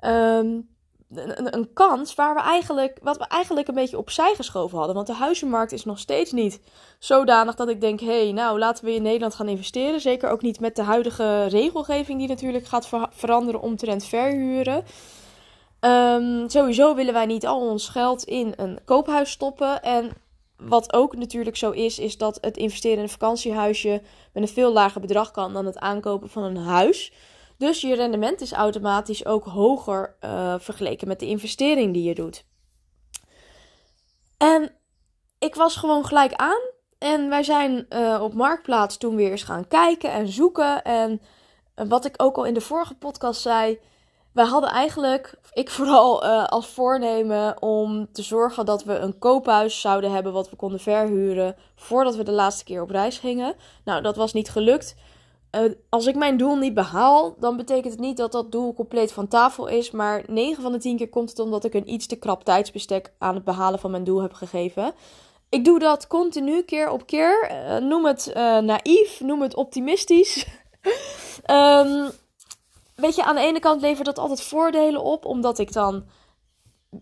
Um, 0.00 0.68
een, 1.14 1.72
kans 1.72 2.14
waar 2.14 2.34
we 2.34 2.40
eigenlijk, 2.40 2.98
wat 3.02 3.16
we 3.16 3.24
eigenlijk 3.24 3.68
een 3.68 3.74
beetje 3.74 3.98
opzij 3.98 4.34
geschoven 4.36 4.78
hadden. 4.78 4.94
Want 4.94 5.06
de 5.06 5.12
huizenmarkt 5.12 5.72
is 5.72 5.84
nog 5.84 5.98
steeds 5.98 6.32
niet 6.32 6.60
zodanig 6.98 7.54
dat 7.54 7.68
ik 7.68 7.80
denk: 7.80 8.00
hé, 8.00 8.22
hey, 8.22 8.32
nou 8.32 8.58
laten 8.58 8.84
we 8.84 8.94
in 8.94 9.02
Nederland 9.02 9.34
gaan 9.34 9.48
investeren. 9.48 10.00
Zeker 10.00 10.30
ook 10.30 10.42
niet 10.42 10.60
met 10.60 10.76
de 10.76 10.82
huidige 10.82 11.44
regelgeving, 11.44 12.18
die 12.18 12.28
natuurlijk 12.28 12.66
gaat 12.66 12.88
ver 12.88 13.08
veranderen 13.10 13.60
omtrent 13.60 14.04
verhuren. 14.04 14.84
Um, 15.80 16.48
sowieso 16.48 16.94
willen 16.94 17.12
wij 17.12 17.26
niet 17.26 17.46
al 17.46 17.60
ons 17.60 17.88
geld 17.88 18.24
in 18.24 18.52
een 18.56 18.78
koophuis 18.84 19.30
stoppen. 19.30 19.82
En 19.82 20.10
wat 20.56 20.92
ook 20.92 21.16
natuurlijk 21.16 21.56
zo 21.56 21.70
is, 21.70 21.98
is 21.98 22.16
dat 22.16 22.38
het 22.40 22.56
investeren 22.56 22.96
in 22.96 23.02
een 23.02 23.08
vakantiehuisje 23.08 24.02
met 24.32 24.42
een 24.42 24.48
veel 24.48 24.72
lager 24.72 25.00
bedrag 25.00 25.30
kan 25.30 25.52
dan 25.52 25.66
het 25.66 25.78
aankopen 25.78 26.28
van 26.28 26.42
een 26.42 26.56
huis. 26.56 27.12
Dus 27.58 27.80
je 27.80 27.94
rendement 27.94 28.40
is 28.40 28.52
automatisch 28.52 29.26
ook 29.26 29.44
hoger 29.44 30.16
uh, 30.20 30.54
vergeleken 30.58 31.08
met 31.08 31.20
de 31.20 31.26
investering 31.26 31.92
die 31.92 32.02
je 32.02 32.14
doet. 32.14 32.44
En 34.36 34.72
ik 35.38 35.54
was 35.54 35.76
gewoon 35.76 36.04
gelijk 36.04 36.32
aan. 36.32 36.60
En 36.98 37.28
wij 37.28 37.42
zijn 37.42 37.86
uh, 37.90 38.20
op 38.22 38.34
Marktplaats 38.34 38.96
toen 38.96 39.16
weer 39.16 39.30
eens 39.30 39.42
gaan 39.42 39.68
kijken 39.68 40.12
en 40.12 40.28
zoeken. 40.28 40.82
En 40.84 41.20
wat 41.74 42.04
ik 42.04 42.14
ook 42.16 42.36
al 42.36 42.44
in 42.44 42.54
de 42.54 42.60
vorige 42.60 42.94
podcast 42.94 43.40
zei. 43.40 43.78
Wij 44.32 44.44
hadden 44.44 44.70
eigenlijk, 44.70 45.34
ik 45.52 45.70
vooral 45.78 46.24
als 46.26 46.66
voornemen 46.66 47.62
om 47.62 48.12
te 48.12 48.22
zorgen 48.22 48.66
dat 48.66 48.84
we 48.84 48.94
een 48.94 49.18
koophuis 49.18 49.80
zouden 49.80 50.12
hebben 50.12 50.32
wat 50.32 50.50
we 50.50 50.56
konden 50.56 50.80
verhuren 50.80 51.56
voordat 51.74 52.16
we 52.16 52.22
de 52.22 52.32
laatste 52.32 52.64
keer 52.64 52.82
op 52.82 52.90
reis 52.90 53.18
gingen. 53.18 53.54
Nou, 53.84 54.02
dat 54.02 54.16
was 54.16 54.32
niet 54.32 54.50
gelukt. 54.50 54.96
Uh, 55.56 55.72
als 55.88 56.06
ik 56.06 56.16
mijn 56.16 56.36
doel 56.36 56.56
niet 56.56 56.74
behaal, 56.74 57.34
dan 57.38 57.56
betekent 57.56 57.92
het 57.92 58.02
niet 58.02 58.16
dat 58.16 58.32
dat 58.32 58.52
doel 58.52 58.74
compleet 58.74 59.12
van 59.12 59.28
tafel 59.28 59.66
is. 59.66 59.90
Maar 59.90 60.22
9 60.26 60.62
van 60.62 60.72
de 60.72 60.78
10 60.78 60.96
keer 60.96 61.08
komt 61.08 61.30
het 61.30 61.38
omdat 61.38 61.64
ik 61.64 61.74
een 61.74 61.92
iets 61.92 62.06
te 62.06 62.16
krap 62.16 62.44
tijdsbestek 62.44 63.12
aan 63.18 63.34
het 63.34 63.44
behalen 63.44 63.78
van 63.78 63.90
mijn 63.90 64.04
doel 64.04 64.22
heb 64.22 64.32
gegeven. 64.32 64.92
Ik 65.48 65.64
doe 65.64 65.78
dat 65.78 66.06
continu, 66.06 66.62
keer 66.62 66.90
op 66.90 67.06
keer. 67.06 67.50
Uh, 67.50 67.76
noem 67.76 68.06
het 68.06 68.26
uh, 68.28 68.58
naïef, 68.58 69.20
noem 69.20 69.42
het 69.42 69.54
optimistisch. 69.54 70.46
um, 71.50 72.10
weet 73.04 73.14
je, 73.14 73.24
aan 73.24 73.34
de 73.34 73.40
ene 73.40 73.60
kant 73.60 73.80
levert 73.80 74.06
dat 74.06 74.18
altijd 74.18 74.42
voordelen 74.42 75.02
op, 75.02 75.24
omdat 75.24 75.58
ik 75.58 75.72
dan 75.72 76.04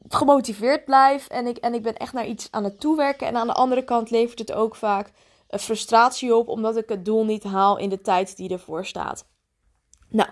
gemotiveerd 0.09 0.85
blijf 0.85 1.29
en 1.29 1.47
ik, 1.47 1.57
en 1.57 1.75
ik 1.75 1.83
ben 1.83 1.97
echt 1.97 2.13
naar 2.13 2.27
iets 2.27 2.49
aan 2.51 2.65
het 2.65 2.81
toewerken. 2.81 3.27
En 3.27 3.37
aan 3.37 3.47
de 3.47 3.53
andere 3.53 3.85
kant 3.85 4.11
levert 4.11 4.39
het 4.39 4.53
ook 4.53 4.77
vaak 4.77 5.13
frustratie 5.49 6.35
op 6.35 6.49
omdat 6.49 6.77
ik 6.77 6.89
het 6.89 7.05
doel 7.05 7.25
niet 7.25 7.45
haal 7.45 7.79
in 7.79 7.89
de 7.89 8.01
tijd 8.01 8.37
die 8.37 8.51
ervoor 8.51 8.87
staat. 8.87 9.27
Nou, 10.09 10.29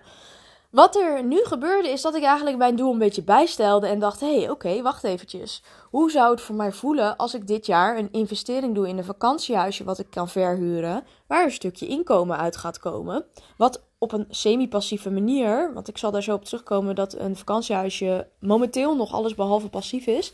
wat 0.74 0.96
er 0.96 1.24
nu 1.24 1.44
gebeurde 1.44 1.88
is 1.88 2.02
dat 2.02 2.14
ik 2.14 2.22
eigenlijk 2.22 2.56
mijn 2.56 2.76
doel 2.76 2.92
een 2.92 2.98
beetje 2.98 3.22
bijstelde 3.22 3.86
en 3.86 3.98
dacht: 3.98 4.20
hé, 4.20 4.38
hey, 4.38 4.50
oké, 4.50 4.82
wacht 4.82 5.04
eventjes. 5.04 5.62
Hoe 5.90 6.10
zou 6.10 6.30
het 6.30 6.40
voor 6.40 6.54
mij 6.54 6.72
voelen 6.72 7.16
als 7.16 7.34
ik 7.34 7.46
dit 7.46 7.66
jaar 7.66 7.98
een 7.98 8.12
investering 8.12 8.74
doe 8.74 8.88
in 8.88 8.98
een 8.98 9.04
vakantiehuisje 9.04 9.84
wat 9.84 9.98
ik 9.98 10.10
kan 10.10 10.28
verhuren, 10.28 11.04
waar 11.26 11.44
een 11.44 11.50
stukje 11.50 11.86
inkomen 11.86 12.38
uit 12.38 12.56
gaat 12.56 12.78
komen? 12.78 13.24
Wat 13.56 13.82
op 13.98 14.12
een 14.12 14.26
semi-passieve 14.30 15.10
manier, 15.10 15.74
want 15.74 15.88
ik 15.88 15.98
zal 15.98 16.10
daar 16.10 16.22
zo 16.22 16.34
op 16.34 16.44
terugkomen 16.44 16.94
dat 16.94 17.18
een 17.18 17.36
vakantiehuisje 17.36 18.28
momenteel 18.40 18.96
nog 18.96 19.12
alles 19.12 19.34
behalve 19.34 19.68
passief 19.68 20.06
is. 20.06 20.32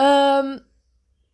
Um, 0.00 0.70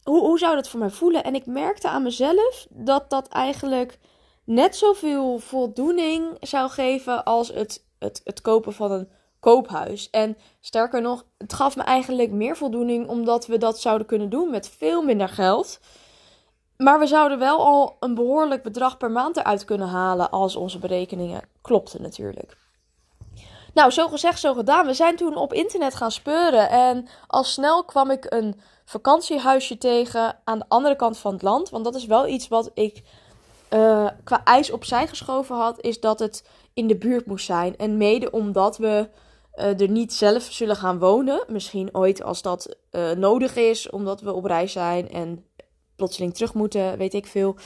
hoe, 0.09 0.39
zou 0.39 0.55
dat 0.55 0.69
voor 0.69 0.81
mij 0.81 0.91
voelen? 0.91 1.25
En 1.25 1.35
ik 1.35 1.47
merkte 1.47 1.89
aan 1.89 2.03
mezelf 2.03 2.67
dat 2.71 3.11
dat 3.11 3.29
eigenlijk 3.29 3.99
net 4.45 4.77
zoveel 4.77 5.39
voldoening 5.39 6.37
zou 6.41 6.71
geven 6.71 7.25
als 7.25 7.49
het, 7.49 7.85
het, 7.99 8.21
het 8.25 8.41
kopen 8.41 8.73
van 8.73 8.91
een 8.91 9.09
koophuis. 9.41 10.11
En 10.11 10.37
sterker 10.61 11.03
nog, 11.03 11.25
het 11.39 11.53
gaf 11.53 11.77
me 11.77 11.83
eigenlijk 11.83 12.31
meer 12.31 12.57
voldoening 12.57 13.09
omdat 13.09 13.47
we 13.47 13.59
dat 13.59 13.81
zouden 13.81 14.07
kunnen 14.07 14.31
doen 14.31 14.51
met 14.51 14.69
veel 14.69 15.03
minder 15.03 15.29
geld. 15.29 15.81
Maar 16.77 16.99
we 16.99 17.07
zouden 17.07 17.39
wel 17.39 17.65
al 17.65 17.97
een 18.01 18.15
behoorlijk 18.15 18.63
bedrag 18.63 18.97
per 18.97 19.11
maand 19.11 19.37
eruit 19.37 19.65
kunnen 19.65 19.89
halen 19.89 20.31
als 20.31 20.57
onze 20.57 20.79
berekeningen 20.79 21.43
klopten 21.61 22.03
natuurlijk. 22.03 22.57
Nou, 23.75 23.91
zo 23.91 24.09
gezegd, 24.09 24.41
zo 24.41 24.55
gedaan. 24.55 24.87
We 24.87 24.95
zijn 24.95 25.17
toen 25.17 25.37
op 25.37 25.53
internet 25.53 25.95
gaan 25.95 26.11
speuren 26.11 26.71
en 26.71 27.09
al 27.27 27.45
snel 27.45 27.85
kwam 27.85 28.11
ik 28.11 28.27
een 28.29 28.61
vakantiehuisje 28.85 29.79
tegen 29.79 30.39
aan 30.45 30.59
de 30.59 30.65
andere 30.69 30.97
kant 30.97 31.19
van 31.19 31.33
het 31.33 31.43
land. 31.43 31.71
Want 31.71 31.85
dat 31.85 31.95
is 31.95 32.07
wel 32.07 32.27
iets 32.27 32.49
wat 32.49 32.71
ik 32.75 33.03
uh, 33.71 34.09
qua 34.25 34.45
ijs 34.45 34.71
opzij 34.71 35.07
geschoven 35.07 35.57
had, 35.57 35.81
is 35.81 36.01
dat 36.01 36.19
het 36.19 36.49
in 36.75 36.87
de 36.87 36.97
buurt 36.97 37.27
moest 37.27 37.47
zijn. 37.47 37.77
En 37.77 37.97
mede 37.97 38.31
omdat 38.31 38.77
we 38.77 39.09
uh, 39.57 39.81
er 39.81 39.89
niet 39.89 40.15
zelf 40.15 40.43
zullen 40.43 40.77
gaan 40.77 40.99
wonen. 40.99 41.45
Misschien 41.49 41.89
ooit 41.95 42.23
als 42.23 42.43
dat 42.43 42.77
uh, 42.93 43.11
nodig 43.11 43.57
is, 43.57 43.91
omdat 43.91 44.21
we 44.21 44.33
op 44.33 44.45
reis 44.45 44.73
zijn 44.73 45.11
en 45.11 45.45
plotseling 45.97 46.35
terug 46.35 46.55
moeten, 46.55 46.99
weet 46.99 47.15
ik 47.15 47.27
veel. 47.27 47.57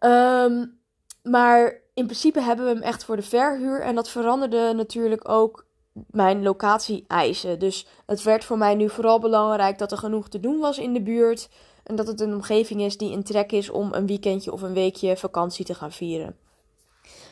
Um, 0.00 0.82
maar 1.24 1.80
in 1.94 2.04
principe 2.04 2.40
hebben 2.40 2.64
we 2.64 2.72
hem 2.72 2.82
echt 2.82 3.04
voor 3.04 3.16
de 3.16 3.22
verhuur. 3.22 3.80
En 3.80 3.94
dat 3.94 4.08
veranderde 4.08 4.72
natuurlijk 4.72 5.28
ook 5.28 5.66
mijn 6.10 6.42
locatie-eisen. 6.42 7.58
Dus 7.58 7.86
het 8.06 8.22
werd 8.22 8.44
voor 8.44 8.58
mij 8.58 8.74
nu 8.74 8.90
vooral 8.90 9.18
belangrijk 9.18 9.78
dat 9.78 9.92
er 9.92 9.98
genoeg 9.98 10.28
te 10.28 10.40
doen 10.40 10.58
was 10.58 10.78
in 10.78 10.92
de 10.92 11.02
buurt. 11.02 11.48
En 11.84 11.96
dat 11.96 12.06
het 12.06 12.20
een 12.20 12.34
omgeving 12.34 12.80
is 12.80 12.98
die 12.98 13.12
een 13.12 13.24
trek 13.24 13.52
is 13.52 13.70
om 13.70 13.92
een 13.92 14.06
weekendje 14.06 14.52
of 14.52 14.62
een 14.62 14.72
weekje 14.72 15.16
vakantie 15.16 15.64
te 15.64 15.74
gaan 15.74 15.92
vieren. 15.92 16.36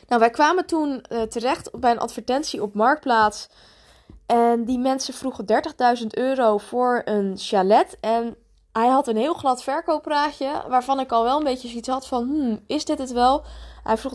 Nou, 0.07 0.19
wij 0.21 0.29
kwamen 0.29 0.65
toen 0.65 1.05
uh, 1.09 1.21
terecht 1.21 1.79
bij 1.79 1.91
een 1.91 1.99
advertentie 1.99 2.61
op 2.61 2.73
Marktplaats. 2.73 3.49
En 4.25 4.65
die 4.65 4.79
mensen 4.79 5.13
vroegen 5.13 5.45
30.000 6.01 6.07
euro 6.07 6.57
voor 6.57 7.01
een 7.05 7.33
chalet. 7.37 7.97
En 7.99 8.35
hij 8.71 8.87
had 8.87 9.07
een 9.07 9.17
heel 9.17 9.33
glad 9.33 9.63
verkooppraatje. 9.63 10.63
Waarvan 10.67 10.99
ik 10.99 11.11
al 11.11 11.23
wel 11.23 11.37
een 11.37 11.43
beetje 11.43 11.67
zoiets 11.67 11.87
had 11.87 12.07
van: 12.07 12.23
hmm, 12.23 12.59
is 12.67 12.85
dit 12.85 12.97
het 12.97 13.11
wel? 13.11 13.43
Hij 13.83 13.97
vroeg 13.97 14.13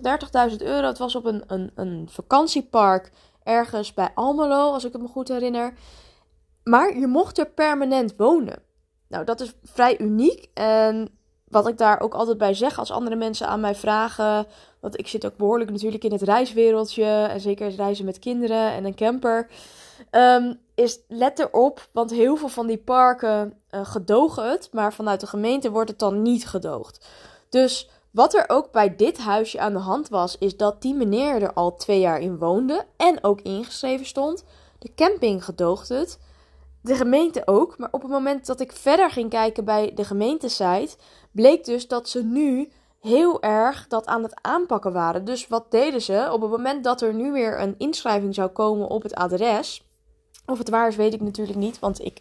30.000 0.51 0.57
euro. 0.57 0.87
Het 0.87 0.99
was 0.99 1.15
op 1.15 1.25
een, 1.25 1.43
een, 1.47 1.71
een 1.75 2.09
vakantiepark 2.11 3.11
ergens 3.43 3.95
bij 3.95 4.11
Almelo, 4.15 4.73
als 4.73 4.85
ik 4.85 4.93
het 4.93 5.03
me 5.03 5.09
goed 5.09 5.29
herinner. 5.29 5.73
Maar 6.65 6.99
je 6.99 7.07
mocht 7.07 7.39
er 7.39 7.51
permanent 7.51 8.15
wonen. 8.17 8.63
Nou, 9.09 9.25
dat 9.25 9.41
is 9.41 9.55
vrij 9.63 9.99
uniek. 10.01 10.51
En 10.55 11.19
wat 11.49 11.69
ik 11.69 11.79
daar 11.79 12.01
ook 12.01 12.15
altijd 12.15 12.39
bij 12.39 12.55
zeg 12.55 12.79
als 12.79 12.91
andere 12.91 13.17
mensen 13.17 13.47
aan 13.47 13.61
mij 13.61 13.75
vragen. 13.75 14.47
Want 14.81 14.99
ik 14.99 15.09
zit 15.09 15.27
ook 15.27 15.37
behoorlijk 15.37 15.71
natuurlijk 15.71 16.05
in 16.05 16.13
het 16.13 16.23
reiswereldje. 16.23 17.05
En 17.05 17.41
zeker 17.41 17.69
reizen 17.69 18.05
met 18.05 18.19
kinderen 18.19 18.73
en 18.73 18.85
een 18.85 18.95
camper. 18.95 19.51
Um, 20.11 20.61
is 20.75 20.99
let 21.09 21.39
erop, 21.39 21.89
want 21.93 22.11
heel 22.11 22.37
veel 22.37 22.49
van 22.49 22.67
die 22.67 22.79
parken 22.79 23.53
uh, 23.71 23.85
gedogen 23.85 24.51
het. 24.51 24.69
Maar 24.73 24.93
vanuit 24.93 25.21
de 25.21 25.27
gemeente 25.27 25.71
wordt 25.71 25.91
het 25.91 25.99
dan 25.99 26.23
niet 26.23 26.47
gedoogd. 26.47 27.07
Dus 27.49 27.89
wat 28.11 28.35
er 28.35 28.45
ook 28.47 28.73
bij 28.73 28.97
dit 28.97 29.19
huisje 29.19 29.61
aan 29.61 29.73
de 29.73 29.79
hand 29.79 30.09
was, 30.09 30.39
is 30.39 30.57
dat 30.57 30.83
die 30.83 30.95
meneer 30.95 31.43
er 31.43 31.53
al 31.53 31.77
twee 31.77 32.01
jaar 32.01 32.21
in 32.21 32.39
woonde 32.39 32.85
en 32.97 33.25
ook 33.25 33.41
ingeschreven 33.41 34.07
stond. 34.07 34.45
De 34.79 34.95
camping 34.95 35.45
gedoogde 35.45 35.95
het. 35.95 36.19
De 36.83 36.95
gemeente 36.95 37.43
ook. 37.47 37.79
Maar 37.79 37.89
op 37.93 38.03
het 38.03 38.11
moment 38.11 38.47
dat 38.47 38.61
ik 38.61 38.73
verder 38.73 39.11
ging 39.11 39.31
kijken 39.31 39.65
bij 39.65 39.93
de 39.95 40.05
gemeentesite, 40.05 40.97
bleek 41.33 41.65
dus 41.65 41.89
dat 41.89 42.09
ze 42.09 42.25
nu 42.25 42.69
heel 43.01 43.43
erg 43.43 43.87
dat 43.89 44.07
aan 44.07 44.23
het 44.23 44.39
aanpakken 44.43 44.93
waren. 44.93 45.25
Dus 45.25 45.49
wat 45.49 45.71
deden 45.71 46.03
ze? 46.03 46.29
Op 46.33 46.41
het 46.41 46.51
moment 46.51 46.85
dat 46.85 47.01
er 47.01 47.15
nu 47.15 47.33
weer 47.33 47.61
een 47.61 47.75
inschrijving 47.79 48.35
zou 48.35 48.49
komen 48.49 48.89
op 48.89 49.03
het 49.03 49.15
adres. 49.15 49.87
Of 50.47 50.59
het 50.59 50.69
waar 50.69 50.89
is, 50.89 50.97
weet 50.97 51.15
ik 51.15 51.21
natuurlijk 51.21 51.59
niet, 51.59 51.79
want 51.79 52.05
ik, 52.05 52.21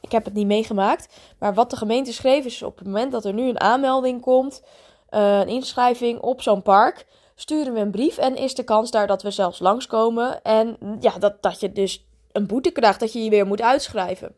ik 0.00 0.12
heb 0.12 0.24
het 0.24 0.34
niet 0.34 0.46
meegemaakt. 0.46 1.14
Maar 1.38 1.54
wat 1.54 1.70
de 1.70 1.76
gemeente 1.76 2.12
schreef 2.12 2.44
is 2.44 2.62
op 2.62 2.78
het 2.78 2.86
moment 2.86 3.12
dat 3.12 3.24
er 3.24 3.32
nu 3.32 3.48
een 3.48 3.60
aanmelding 3.60 4.20
komt 4.20 4.62
uh, 5.10 5.38
een 5.38 5.48
inschrijving 5.48 6.20
op 6.20 6.42
zo'n 6.42 6.62
park, 6.62 7.06
sturen 7.34 7.72
we 7.72 7.80
een 7.80 7.90
brief 7.90 8.18
en 8.18 8.36
is 8.36 8.54
de 8.54 8.64
kans 8.64 8.90
daar 8.90 9.06
dat 9.06 9.22
we 9.22 9.30
zelfs 9.30 9.58
langskomen. 9.58 10.42
En 10.42 10.76
ja, 11.00 11.18
dat, 11.18 11.42
dat 11.42 11.60
je 11.60 11.72
dus 11.72 12.06
een 12.32 12.46
boete 12.46 12.70
krijgt, 12.70 13.00
dat 13.00 13.12
je 13.12 13.24
je 13.24 13.30
weer 13.30 13.46
moet 13.46 13.62
uitschrijven. 13.62 14.34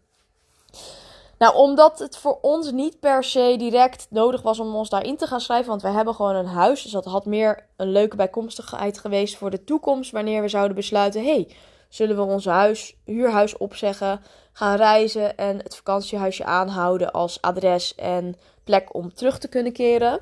Nou, 1.38 1.54
omdat 1.54 1.98
het 1.98 2.16
voor 2.16 2.38
ons 2.40 2.72
niet 2.72 3.00
per 3.00 3.24
se 3.24 3.54
direct 3.58 4.06
nodig 4.10 4.42
was 4.42 4.58
om 4.58 4.74
ons 4.74 4.88
daarin 4.88 5.16
te 5.16 5.26
gaan 5.26 5.40
schrijven, 5.40 5.68
want 5.68 5.82
wij 5.82 5.92
hebben 5.92 6.14
gewoon 6.14 6.34
een 6.34 6.46
huis. 6.46 6.82
Dus 6.82 6.92
dat 6.92 7.04
had 7.04 7.26
meer 7.26 7.66
een 7.76 7.92
leuke 7.92 8.16
bijkomstigheid 8.16 8.98
geweest 8.98 9.36
voor 9.36 9.50
de 9.50 9.64
toekomst, 9.64 10.10
wanneer 10.10 10.42
we 10.42 10.48
zouden 10.48 10.76
besluiten: 10.76 11.24
hey, 11.24 11.48
zullen 11.88 12.16
we 12.16 12.22
ons 12.22 12.44
huis, 12.44 12.96
huurhuis 13.04 13.56
opzeggen, 13.56 14.20
gaan 14.52 14.76
reizen 14.76 15.36
en 15.36 15.58
het 15.58 15.76
vakantiehuisje 15.76 16.44
aanhouden 16.44 17.12
als 17.12 17.40
adres 17.40 17.94
en 17.94 18.36
plek 18.64 18.94
om 18.94 19.14
terug 19.14 19.38
te 19.38 19.48
kunnen 19.48 19.72
keren. 19.72 20.20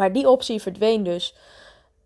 Maar 0.00 0.12
die 0.12 0.28
optie 0.28 0.60
verdween 0.60 1.02
dus. 1.02 1.34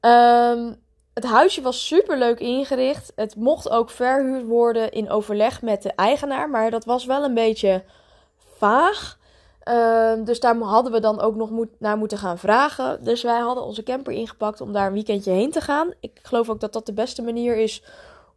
Um, 0.00 0.76
het 1.12 1.24
huisje 1.24 1.62
was 1.62 1.86
super 1.86 2.18
leuk 2.18 2.40
ingericht. 2.40 3.12
Het 3.14 3.36
mocht 3.36 3.70
ook 3.70 3.90
verhuurd 3.90 4.46
worden 4.46 4.92
in 4.92 5.10
overleg 5.10 5.62
met 5.62 5.82
de 5.82 5.92
eigenaar. 5.92 6.50
Maar 6.50 6.70
dat 6.70 6.84
was 6.84 7.04
wel 7.04 7.24
een 7.24 7.34
beetje 7.34 7.84
vaag. 8.56 9.18
Um, 9.68 10.24
dus 10.24 10.40
daar 10.40 10.56
hadden 10.56 10.92
we 10.92 11.00
dan 11.00 11.20
ook 11.20 11.34
nog 11.34 11.50
naar 11.78 11.96
moeten 11.96 12.18
gaan 12.18 12.38
vragen. 12.38 13.04
Dus 13.04 13.22
wij 13.22 13.40
hadden 13.40 13.64
onze 13.64 13.82
camper 13.82 14.12
ingepakt 14.12 14.60
om 14.60 14.72
daar 14.72 14.86
een 14.86 14.92
weekendje 14.92 15.30
heen 15.30 15.50
te 15.50 15.60
gaan. 15.60 15.92
Ik 16.00 16.18
geloof 16.22 16.48
ook 16.50 16.60
dat 16.60 16.72
dat 16.72 16.86
de 16.86 16.92
beste 16.92 17.22
manier 17.22 17.56
is 17.56 17.82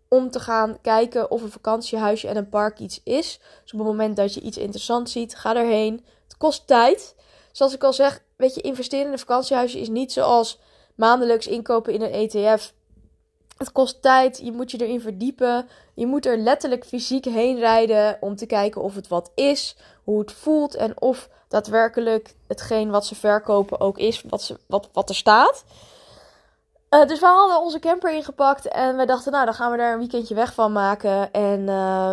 om 0.07 0.31
te 0.31 0.39
gaan 0.39 0.77
kijken 0.81 1.31
of 1.31 1.41
een 1.41 1.51
vakantiehuisje 1.51 2.27
en 2.27 2.37
een 2.37 2.49
park 2.49 2.79
iets 2.79 3.01
is. 3.03 3.39
Dus 3.63 3.73
op 3.73 3.79
het 3.79 3.87
moment 3.87 4.15
dat 4.15 4.33
je 4.33 4.41
iets 4.41 4.57
interessants 4.57 5.11
ziet, 5.11 5.35
ga 5.35 5.55
erheen. 5.55 6.05
Het 6.23 6.37
kost 6.37 6.67
tijd. 6.67 7.15
Zoals 7.57 7.73
ik 7.73 7.83
al 7.83 7.93
zeg, 7.93 8.23
weet 8.35 8.55
je, 8.55 8.61
investeren 8.61 9.05
in 9.05 9.11
een 9.11 9.19
vakantiehuisje 9.19 9.79
is 9.79 9.89
niet 9.89 10.11
zoals 10.11 10.59
maandelijks 10.95 11.47
inkopen 11.47 11.93
in 11.93 12.01
een 12.01 12.11
ETF. 12.11 12.73
Het 13.57 13.71
kost 13.71 14.01
tijd, 14.01 14.39
je 14.43 14.51
moet 14.51 14.71
je 14.71 14.81
erin 14.81 15.01
verdiepen. 15.01 15.67
Je 15.93 16.05
moet 16.05 16.25
er 16.25 16.37
letterlijk 16.37 16.85
fysiek 16.85 17.25
heen 17.25 17.59
rijden 17.59 18.17
om 18.19 18.35
te 18.35 18.45
kijken 18.45 18.81
of 18.81 18.95
het 18.95 19.07
wat 19.07 19.31
is, 19.35 19.75
hoe 20.03 20.19
het 20.19 20.31
voelt 20.31 20.75
en 20.75 21.01
of 21.01 21.29
daadwerkelijk 21.47 22.35
hetgeen 22.47 22.89
wat 22.89 23.05
ze 23.05 23.15
verkopen 23.15 23.79
ook 23.79 23.97
is 23.97 24.21
wat, 24.29 24.41
ze, 24.41 24.59
wat, 24.67 24.89
wat 24.93 25.09
er 25.09 25.15
staat. 25.15 25.63
Uh, 26.89 27.05
dus 27.07 27.19
we 27.19 27.25
hadden 27.25 27.61
onze 27.61 27.79
camper 27.79 28.13
ingepakt 28.13 28.67
en 28.67 28.97
we 28.97 29.05
dachten, 29.05 29.31
nou 29.31 29.45
dan 29.45 29.53
gaan 29.53 29.71
we 29.71 29.77
daar 29.77 29.93
een 29.93 29.99
weekendje 29.99 30.35
weg 30.35 30.53
van 30.53 30.71
maken. 30.71 31.31
En 31.31 31.59
uh, 31.59 32.11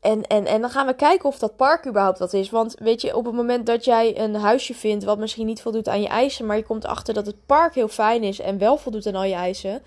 en, 0.00 0.22
en, 0.22 0.46
en 0.46 0.60
dan 0.60 0.70
gaan 0.70 0.86
we 0.86 0.94
kijken 0.94 1.28
of 1.28 1.38
dat 1.38 1.56
park 1.56 1.86
überhaupt 1.86 2.18
wat 2.18 2.32
is. 2.32 2.50
Want 2.50 2.74
weet 2.78 3.00
je, 3.00 3.16
op 3.16 3.24
het 3.24 3.34
moment 3.34 3.66
dat 3.66 3.84
jij 3.84 4.18
een 4.18 4.34
huisje 4.34 4.74
vindt 4.74 5.04
wat 5.04 5.18
misschien 5.18 5.46
niet 5.46 5.62
voldoet 5.62 5.88
aan 5.88 6.00
je 6.00 6.08
eisen, 6.08 6.46
maar 6.46 6.56
je 6.56 6.64
komt 6.64 6.84
achter 6.84 7.14
dat 7.14 7.26
het 7.26 7.46
park 7.46 7.74
heel 7.74 7.88
fijn 7.88 8.22
is 8.22 8.40
en 8.40 8.58
wel 8.58 8.76
voldoet 8.76 9.06
aan 9.06 9.14
al 9.14 9.24
je 9.24 9.34
eisen, 9.34 9.82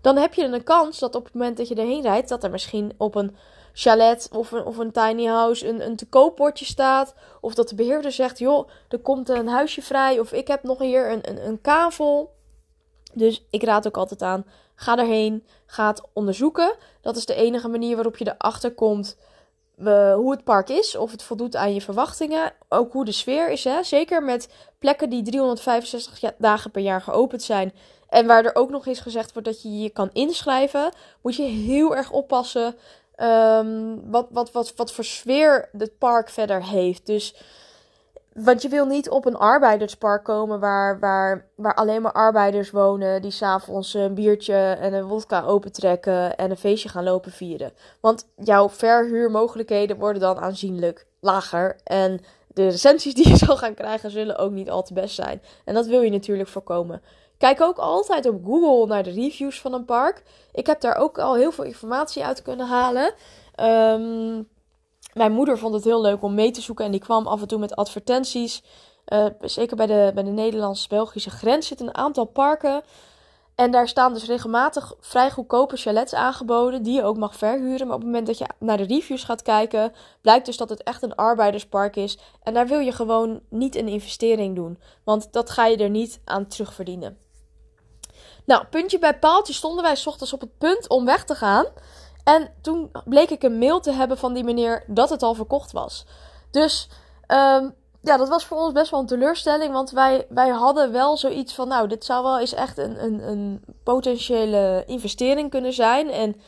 dan 0.00 0.16
heb 0.16 0.34
je 0.34 0.44
een 0.44 0.64
kans 0.64 0.98
dat 0.98 1.14
op 1.14 1.24
het 1.24 1.34
moment 1.34 1.56
dat 1.56 1.68
je 1.68 1.74
erheen 1.74 2.02
rijdt, 2.02 2.28
dat 2.28 2.44
er 2.44 2.50
misschien 2.50 2.92
op 2.96 3.14
een 3.14 3.36
chalet 3.72 4.28
of 4.32 4.52
een, 4.52 4.64
of 4.64 4.76
een 4.76 4.92
tiny 4.92 5.26
house 5.26 5.68
een, 5.68 5.86
een 5.86 5.96
te 5.96 6.06
koopbordje 6.06 6.64
staat. 6.64 7.14
Of 7.40 7.54
dat 7.54 7.68
de 7.68 7.74
beheerder 7.74 8.12
zegt, 8.12 8.38
joh, 8.38 8.68
er 8.88 8.98
komt 8.98 9.28
een 9.28 9.48
huisje 9.48 9.82
vrij 9.82 10.18
of 10.18 10.32
ik 10.32 10.48
heb 10.48 10.62
nog 10.62 10.78
hier 10.78 11.10
een, 11.10 11.28
een, 11.28 11.46
een 11.46 11.60
kavel. 11.60 12.32
Dus 13.12 13.46
ik 13.50 13.62
raad 13.62 13.86
ook 13.86 13.96
altijd 13.96 14.22
aan, 14.22 14.44
ga 14.74 14.98
erheen, 14.98 15.46
ga 15.66 15.86
het 15.86 16.02
onderzoeken. 16.12 16.74
Dat 17.00 17.16
is 17.16 17.26
de 17.26 17.34
enige 17.34 17.68
manier 17.68 17.94
waarop 17.94 18.16
je 18.16 18.34
erachter 18.34 18.74
komt 18.74 19.16
hoe 20.14 20.30
het 20.30 20.44
park 20.44 20.68
is, 20.68 20.96
of 20.96 21.10
het 21.10 21.22
voldoet 21.22 21.56
aan 21.56 21.74
je 21.74 21.80
verwachtingen. 21.80 22.52
Ook 22.68 22.92
hoe 22.92 23.04
de 23.04 23.12
sfeer 23.12 23.50
is. 23.50 23.64
Hè? 23.64 23.82
Zeker 23.82 24.22
met 24.22 24.48
plekken 24.78 25.10
die 25.10 25.22
365 25.22 26.32
dagen 26.38 26.70
per 26.70 26.82
jaar 26.82 27.00
geopend 27.02 27.42
zijn. 27.42 27.72
En 28.08 28.26
waar 28.26 28.44
er 28.44 28.54
ook 28.54 28.70
nog 28.70 28.86
eens 28.86 29.00
gezegd 29.00 29.32
wordt 29.32 29.48
dat 29.48 29.62
je 29.62 29.78
je 29.78 29.90
kan 29.90 30.10
inschrijven. 30.12 30.92
Moet 31.22 31.36
je 31.36 31.42
heel 31.42 31.96
erg 31.96 32.10
oppassen 32.10 32.74
um, 33.16 34.10
wat, 34.10 34.26
wat, 34.30 34.52
wat, 34.52 34.72
wat 34.76 34.92
voor 34.92 35.04
sfeer 35.04 35.68
het 35.78 35.98
park 35.98 36.30
verder 36.30 36.64
heeft. 36.64 37.06
Dus 37.06 37.34
want 38.34 38.62
je 38.62 38.68
wil 38.68 38.86
niet 38.86 39.10
op 39.10 39.24
een 39.24 39.36
arbeiderspark 39.36 40.24
komen 40.24 40.60
waar, 40.60 40.98
waar, 40.98 41.46
waar 41.54 41.74
alleen 41.74 42.02
maar 42.02 42.12
arbeiders 42.12 42.70
wonen. 42.70 43.22
Die 43.22 43.30
s'avonds 43.30 43.94
een 43.94 44.14
biertje 44.14 44.76
en 44.80 44.92
een 44.92 45.04
wodka 45.04 45.42
opentrekken 45.42 46.36
en 46.36 46.50
een 46.50 46.56
feestje 46.56 46.88
gaan 46.88 47.04
lopen 47.04 47.32
vieren. 47.32 47.72
Want 48.00 48.28
jouw 48.36 48.68
verhuurmogelijkheden 48.68 49.98
worden 49.98 50.22
dan 50.22 50.38
aanzienlijk 50.38 51.06
lager. 51.20 51.76
En 51.84 52.20
de 52.46 52.68
recensies 52.68 53.14
die 53.14 53.28
je 53.28 53.36
zal 53.46 53.56
gaan 53.56 53.74
krijgen 53.74 54.10
zullen 54.10 54.38
ook 54.38 54.50
niet 54.50 54.70
al 54.70 54.82
te 54.82 54.94
best 54.94 55.14
zijn. 55.14 55.42
En 55.64 55.74
dat 55.74 55.86
wil 55.86 56.00
je 56.00 56.10
natuurlijk 56.10 56.48
voorkomen. 56.48 57.02
Kijk 57.38 57.60
ook 57.60 57.78
altijd 57.78 58.26
op 58.26 58.44
Google 58.44 58.86
naar 58.86 59.02
de 59.02 59.10
reviews 59.10 59.60
van 59.60 59.72
een 59.72 59.84
park. 59.84 60.22
Ik 60.52 60.66
heb 60.66 60.80
daar 60.80 60.96
ook 60.96 61.18
al 61.18 61.34
heel 61.34 61.52
veel 61.52 61.64
informatie 61.64 62.24
uit 62.24 62.42
kunnen 62.42 62.66
halen. 62.66 63.14
Um, 63.60 64.48
mijn 65.14 65.32
moeder 65.32 65.58
vond 65.58 65.74
het 65.74 65.84
heel 65.84 66.00
leuk 66.00 66.22
om 66.22 66.34
mee 66.34 66.50
te 66.50 66.60
zoeken 66.60 66.84
en 66.84 66.90
die 66.90 67.00
kwam 67.00 67.26
af 67.26 67.40
en 67.40 67.48
toe 67.48 67.58
met 67.58 67.76
advertenties. 67.76 68.62
Uh, 69.08 69.26
zeker 69.40 69.76
bij 69.76 69.86
de, 69.86 70.10
bij 70.14 70.22
de 70.22 70.30
Nederlands-Belgische 70.30 71.30
grens 71.30 71.66
zitten 71.66 71.86
een 71.86 71.96
aantal 71.96 72.24
parken. 72.24 72.82
En 73.54 73.70
daar 73.70 73.88
staan 73.88 74.12
dus 74.12 74.26
regelmatig 74.26 74.94
vrij 75.00 75.30
goedkope 75.30 75.76
chalets 75.76 76.14
aangeboden, 76.14 76.82
die 76.82 76.94
je 76.94 77.02
ook 77.02 77.16
mag 77.16 77.36
verhuren. 77.36 77.86
Maar 77.86 77.96
op 77.96 78.02
het 78.02 78.10
moment 78.10 78.26
dat 78.26 78.38
je 78.38 78.46
naar 78.58 78.76
de 78.76 78.86
reviews 78.86 79.24
gaat 79.24 79.42
kijken, 79.42 79.92
blijkt 80.20 80.46
dus 80.46 80.56
dat 80.56 80.68
het 80.68 80.82
echt 80.82 81.02
een 81.02 81.14
arbeiderspark 81.14 81.96
is. 81.96 82.18
En 82.42 82.54
daar 82.54 82.66
wil 82.66 82.78
je 82.78 82.92
gewoon 82.92 83.40
niet 83.48 83.76
een 83.76 83.88
investering 83.88 84.54
doen, 84.54 84.78
want 85.04 85.32
dat 85.32 85.50
ga 85.50 85.66
je 85.66 85.76
er 85.76 85.90
niet 85.90 86.20
aan 86.24 86.46
terugverdienen. 86.46 87.18
Nou, 88.44 88.64
puntje 88.64 88.98
bij 88.98 89.18
paaltje 89.18 89.52
stonden 89.52 89.82
wij 89.82 89.96
s 89.96 90.06
ochtends 90.06 90.32
op 90.32 90.40
het 90.40 90.58
punt 90.58 90.88
om 90.88 91.04
weg 91.04 91.24
te 91.24 91.34
gaan. 91.34 91.66
En 92.24 92.50
toen 92.60 92.90
bleek 93.04 93.30
ik 93.30 93.42
een 93.42 93.58
mail 93.58 93.80
te 93.80 93.92
hebben 93.92 94.18
van 94.18 94.32
die 94.32 94.44
meneer 94.44 94.84
dat 94.86 95.10
het 95.10 95.22
al 95.22 95.34
verkocht 95.34 95.72
was. 95.72 96.06
Dus 96.50 96.88
um, 97.28 97.74
ja, 98.02 98.16
dat 98.16 98.28
was 98.28 98.44
voor 98.44 98.56
ons 98.56 98.72
best 98.72 98.90
wel 98.90 99.00
een 99.00 99.06
teleurstelling. 99.06 99.72
Want 99.72 99.90
wij, 99.90 100.26
wij 100.28 100.48
hadden 100.48 100.92
wel 100.92 101.16
zoiets 101.16 101.54
van: 101.54 101.68
nou, 101.68 101.88
dit 101.88 102.04
zou 102.04 102.22
wel 102.22 102.40
eens 102.40 102.54
echt 102.54 102.78
een, 102.78 103.04
een, 103.04 103.28
een 103.28 103.64
potentiële 103.82 104.84
investering 104.86 105.50
kunnen 105.50 105.72
zijn. 105.72 106.10
En 106.10 106.40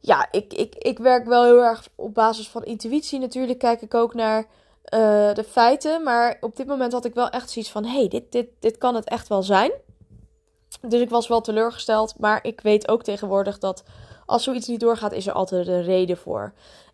ja, 0.00 0.28
ik, 0.30 0.52
ik, 0.52 0.74
ik 0.74 0.98
werk 0.98 1.26
wel 1.26 1.44
heel 1.44 1.62
erg 1.62 1.88
op 1.94 2.14
basis 2.14 2.48
van 2.48 2.64
intuïtie. 2.64 3.18
Natuurlijk 3.18 3.58
kijk 3.58 3.82
ik 3.82 3.94
ook 3.94 4.14
naar 4.14 4.38
uh, 4.38 4.48
de 5.34 5.44
feiten. 5.48 6.02
Maar 6.02 6.36
op 6.40 6.56
dit 6.56 6.66
moment 6.66 6.92
had 6.92 7.04
ik 7.04 7.14
wel 7.14 7.28
echt 7.28 7.50
zoiets 7.50 7.70
van: 7.70 7.84
hey, 7.84 8.08
dit, 8.08 8.32
dit, 8.32 8.48
dit 8.60 8.78
kan 8.78 8.94
het 8.94 9.08
echt 9.08 9.28
wel 9.28 9.42
zijn. 9.42 9.72
Dus 10.80 11.00
ik 11.00 11.10
was 11.10 11.28
wel 11.28 11.40
teleurgesteld. 11.40 12.18
Maar 12.18 12.38
ik 12.42 12.60
weet 12.60 12.88
ook 12.88 13.02
tegenwoordig 13.02 13.58
dat 13.58 13.84
als 14.26 14.42
zoiets 14.42 14.66
niet 14.66 14.80
doorgaat, 14.80 15.12
is 15.12 15.26
er 15.26 15.32
altijd 15.32 15.68
een 15.68 15.82
reden 15.82 16.16
voor. 16.16 16.52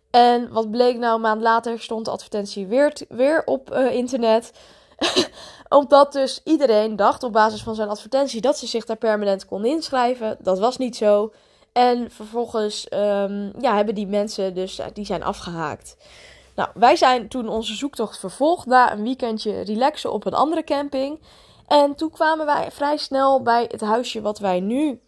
En 0.09 0.51
wat 0.51 0.71
bleek 0.71 0.97
nou, 0.97 1.15
een 1.15 1.21
maand 1.21 1.41
later 1.41 1.79
stond 1.79 2.05
de 2.05 2.11
advertentie 2.11 2.67
weer, 2.67 2.93
weer 3.09 3.41
op 3.45 3.73
uh, 3.73 3.93
internet. 3.93 4.51
Omdat 5.69 6.13
dus 6.13 6.41
iedereen 6.43 6.95
dacht 6.95 7.23
op 7.23 7.33
basis 7.33 7.63
van 7.63 7.75
zijn 7.75 7.89
advertentie 7.89 8.41
dat 8.41 8.57
ze 8.57 8.67
zich 8.67 8.85
daar 8.85 8.97
permanent 8.97 9.45
kon 9.45 9.65
inschrijven. 9.65 10.37
Dat 10.39 10.59
was 10.59 10.77
niet 10.77 10.95
zo. 10.95 11.33
En 11.71 12.11
vervolgens 12.11 12.87
um, 12.93 13.53
ja, 13.59 13.75
hebben 13.75 13.95
die 13.95 14.07
mensen 14.07 14.53
dus, 14.53 14.79
die 14.93 15.05
zijn 15.05 15.23
afgehaakt. 15.23 15.97
Nou, 16.55 16.69
wij 16.73 16.95
zijn 16.95 17.27
toen 17.27 17.49
onze 17.49 17.75
zoektocht 17.75 18.19
vervolgd 18.19 18.65
na 18.65 18.91
een 18.91 19.03
weekendje 19.03 19.61
relaxen 19.61 20.11
op 20.11 20.25
een 20.25 20.33
andere 20.33 20.63
camping. 20.63 21.19
En 21.67 21.95
toen 21.95 22.09
kwamen 22.09 22.45
wij 22.45 22.71
vrij 22.71 22.97
snel 22.97 23.41
bij 23.41 23.67
het 23.71 23.81
huisje 23.81 24.21
wat 24.21 24.39
wij 24.39 24.59
nu 24.59 24.99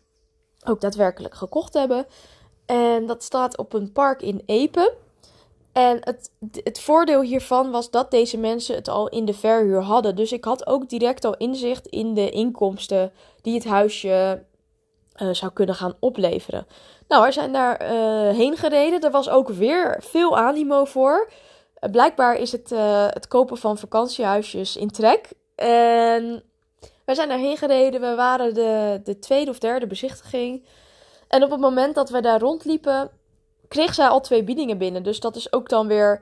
ook 0.67 0.81
daadwerkelijk 0.81 1.35
gekocht 1.35 1.73
hebben. 1.73 2.05
En 2.65 3.05
dat 3.05 3.23
staat 3.23 3.57
op 3.57 3.73
een 3.73 3.91
park 3.91 4.21
in 4.21 4.41
Epen. 4.45 4.91
En 5.71 5.97
het, 6.01 6.31
het 6.63 6.79
voordeel 6.79 7.21
hiervan 7.21 7.71
was 7.71 7.89
dat 7.89 8.11
deze 8.11 8.37
mensen 8.37 8.75
het 8.75 8.87
al 8.87 9.09
in 9.09 9.25
de 9.25 9.33
verhuur 9.33 9.81
hadden. 9.81 10.15
Dus 10.15 10.31
ik 10.31 10.43
had 10.43 10.67
ook 10.67 10.89
direct 10.89 11.25
al 11.25 11.37
inzicht 11.37 11.87
in 11.87 12.13
de 12.13 12.29
inkomsten 12.29 13.11
die 13.41 13.53
het 13.53 13.65
huisje 13.65 14.43
uh, 15.21 15.29
zou 15.31 15.51
kunnen 15.51 15.75
gaan 15.75 15.95
opleveren. 15.99 16.67
Nou, 17.07 17.25
we 17.25 17.31
zijn 17.31 17.53
daar 17.53 17.81
uh, 17.81 17.89
heen 18.35 18.57
gereden. 18.57 19.01
Er 19.01 19.11
was 19.11 19.29
ook 19.29 19.49
weer 19.49 20.03
veel 20.03 20.37
animo 20.37 20.85
voor. 20.85 21.29
Uh, 21.79 21.91
blijkbaar 21.91 22.35
is 22.35 22.51
het 22.51 22.69
het 23.13 23.27
kopen 23.27 23.57
van 23.57 23.77
vakantiehuisjes 23.77 24.75
in 24.75 24.91
trek. 24.91 25.29
En 25.55 26.43
wij 27.05 27.15
zijn 27.15 27.29
daarheen 27.29 27.57
gereden. 27.57 28.01
We 28.01 28.15
waren 28.15 28.53
de, 28.53 29.01
de 29.03 29.19
tweede 29.19 29.51
of 29.51 29.59
derde 29.59 29.87
bezichtiging. 29.87 30.65
En 31.27 31.43
op 31.43 31.51
het 31.51 31.59
moment 31.59 31.95
dat 31.95 32.09
we 32.09 32.21
daar 32.21 32.39
rondliepen, 32.39 33.09
kreeg 33.67 33.93
zij 33.93 34.07
al 34.07 34.21
twee 34.21 34.43
biedingen 34.43 34.77
binnen. 34.77 35.03
Dus 35.03 35.19
dat 35.19 35.35
is 35.35 35.53
ook 35.53 35.69
dan 35.69 35.87
weer 35.87 36.21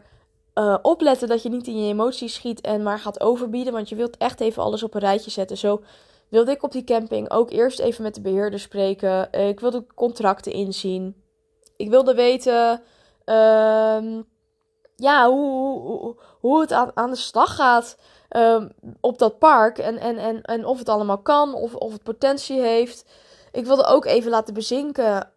uh, 0.55 0.77
opletten 0.81 1.27
dat 1.27 1.43
je 1.43 1.49
niet 1.49 1.67
in 1.67 1.83
je 1.83 1.91
emoties 1.91 2.33
schiet 2.33 2.61
en 2.61 2.83
maar 2.83 2.99
gaat 2.99 3.19
overbieden. 3.19 3.73
Want 3.73 3.89
je 3.89 3.95
wilt 3.95 4.17
echt 4.17 4.39
even 4.41 4.63
alles 4.63 4.83
op 4.83 4.93
een 4.93 4.99
rijtje 4.99 5.31
zetten. 5.31 5.57
Zo 5.57 5.83
wilde 6.29 6.51
ik 6.51 6.63
op 6.63 6.71
die 6.71 6.83
camping 6.83 7.31
ook 7.31 7.51
eerst 7.51 7.79
even 7.79 8.03
met 8.03 8.15
de 8.15 8.21
beheerder 8.21 8.59
spreken. 8.59 9.31
Ik 9.31 9.59
wilde 9.59 9.85
contracten 9.95 10.51
inzien. 10.51 11.15
Ik 11.75 11.89
wilde 11.89 12.13
weten 12.13 12.81
uh, 13.25 13.97
ja, 14.95 15.29
hoe, 15.29 15.79
hoe, 15.79 16.15
hoe 16.39 16.61
het 16.61 16.71
aan, 16.71 16.91
aan 16.93 17.09
de 17.09 17.15
slag 17.15 17.55
gaat. 17.55 17.97
Um, 18.29 18.71
op 18.99 19.17
dat 19.17 19.39
park. 19.39 19.77
En, 19.77 19.97
en, 19.97 20.17
en, 20.17 20.41
en 20.41 20.65
of 20.65 20.77
het 20.77 20.89
allemaal 20.89 21.17
kan, 21.17 21.53
of, 21.53 21.75
of 21.75 21.91
het 21.91 22.03
potentie 22.03 22.61
heeft. 22.61 23.05
Ik 23.51 23.65
wilde 23.65 23.85
ook 23.85 24.05
even 24.05 24.31
laten 24.31 24.53
bezinken 24.53 25.31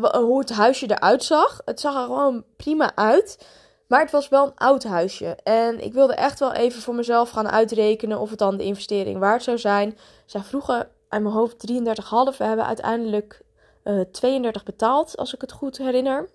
hoe 0.00 0.38
het 0.38 0.50
huisje 0.50 0.90
eruit 0.90 1.24
zag. 1.24 1.60
Het 1.64 1.80
zag 1.80 1.94
er 1.94 2.04
gewoon 2.04 2.44
prima 2.56 2.92
uit. 2.94 3.46
Maar 3.86 4.00
het 4.00 4.10
was 4.10 4.28
wel 4.28 4.46
een 4.46 4.56
oud 4.56 4.84
huisje. 4.84 5.36
En 5.42 5.80
ik 5.84 5.92
wilde 5.92 6.14
echt 6.14 6.38
wel 6.38 6.52
even 6.52 6.82
voor 6.82 6.94
mezelf 6.94 7.30
gaan 7.30 7.50
uitrekenen 7.50 8.18
of 8.18 8.30
het 8.30 8.38
dan 8.38 8.56
de 8.56 8.64
investering 8.64 9.18
waard 9.18 9.42
zou 9.42 9.58
zijn. 9.58 9.98
Zij 10.24 10.40
vroegen 10.40 10.88
uit 11.08 11.22
mijn 11.22 11.34
hoofd 11.34 11.72
33,5. 11.72 12.36
We 12.36 12.44
hebben 12.44 12.66
uiteindelijk 12.66 13.42
uh, 13.84 14.00
eh, 14.00 14.06
32 14.10 14.62
betaald, 14.62 15.16
als 15.16 15.34
ik 15.34 15.40
het 15.40 15.52
goed 15.52 15.78
herinner. 15.78 16.28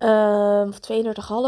Uh, 0.00 0.64
of 0.68 0.78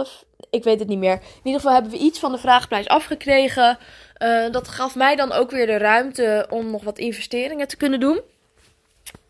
32,5 0.08 0.32
ik 0.52 0.64
weet 0.64 0.78
het 0.78 0.88
niet 0.88 0.98
meer. 0.98 1.12
In 1.12 1.40
ieder 1.42 1.60
geval 1.60 1.74
hebben 1.74 1.92
we 1.92 1.98
iets 1.98 2.18
van 2.18 2.32
de 2.32 2.38
vraagprijs 2.38 2.88
afgekregen. 2.88 3.78
Uh, 4.18 4.50
dat 4.50 4.68
gaf 4.68 4.94
mij 4.94 5.16
dan 5.16 5.32
ook 5.32 5.50
weer 5.50 5.66
de 5.66 5.76
ruimte 5.76 6.46
om 6.50 6.70
nog 6.70 6.84
wat 6.84 6.98
investeringen 6.98 7.68
te 7.68 7.76
kunnen 7.76 8.00
doen. 8.00 8.20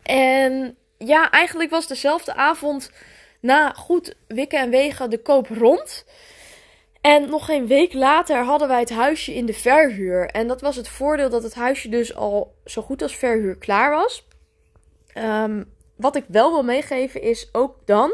En 0.03 0.77
ja, 0.97 1.31
eigenlijk 1.31 1.69
was 1.69 1.87
dezelfde 1.87 2.33
avond 2.33 2.91
na 3.39 3.69
goed 3.69 4.15
wikken 4.27 4.59
en 4.59 4.69
wegen 4.69 5.09
de 5.09 5.21
koop 5.21 5.47
rond. 5.47 6.05
En 7.01 7.29
nog 7.29 7.45
geen 7.45 7.67
week 7.67 7.93
later 7.93 8.43
hadden 8.43 8.67
wij 8.67 8.79
het 8.79 8.93
huisje 8.93 9.33
in 9.33 9.45
de 9.45 9.53
verhuur. 9.53 10.29
En 10.29 10.47
dat 10.47 10.61
was 10.61 10.75
het 10.75 10.87
voordeel 10.87 11.29
dat 11.29 11.43
het 11.43 11.53
huisje 11.53 11.89
dus 11.89 12.15
al 12.15 12.53
zo 12.65 12.81
goed 12.81 13.01
als 13.01 13.15
verhuur 13.15 13.55
klaar 13.55 13.91
was. 13.91 14.27
Um, 15.17 15.73
wat 15.95 16.15
ik 16.15 16.25
wel 16.27 16.51
wil 16.51 16.63
meegeven 16.63 17.21
is 17.21 17.49
ook 17.51 17.75
dan 17.85 18.13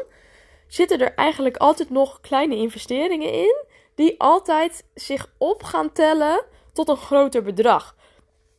zitten 0.69 0.99
er 0.99 1.13
eigenlijk 1.13 1.57
altijd 1.57 1.89
nog 1.89 2.21
kleine 2.21 2.55
investeringen 2.55 3.33
in. 3.33 3.65
Die 3.95 4.19
altijd 4.19 4.85
zich 4.93 5.33
op 5.37 5.63
gaan 5.63 5.91
tellen 5.91 6.43
tot 6.73 6.89
een 6.89 6.97
groter 6.97 7.43
bedrag. 7.43 7.95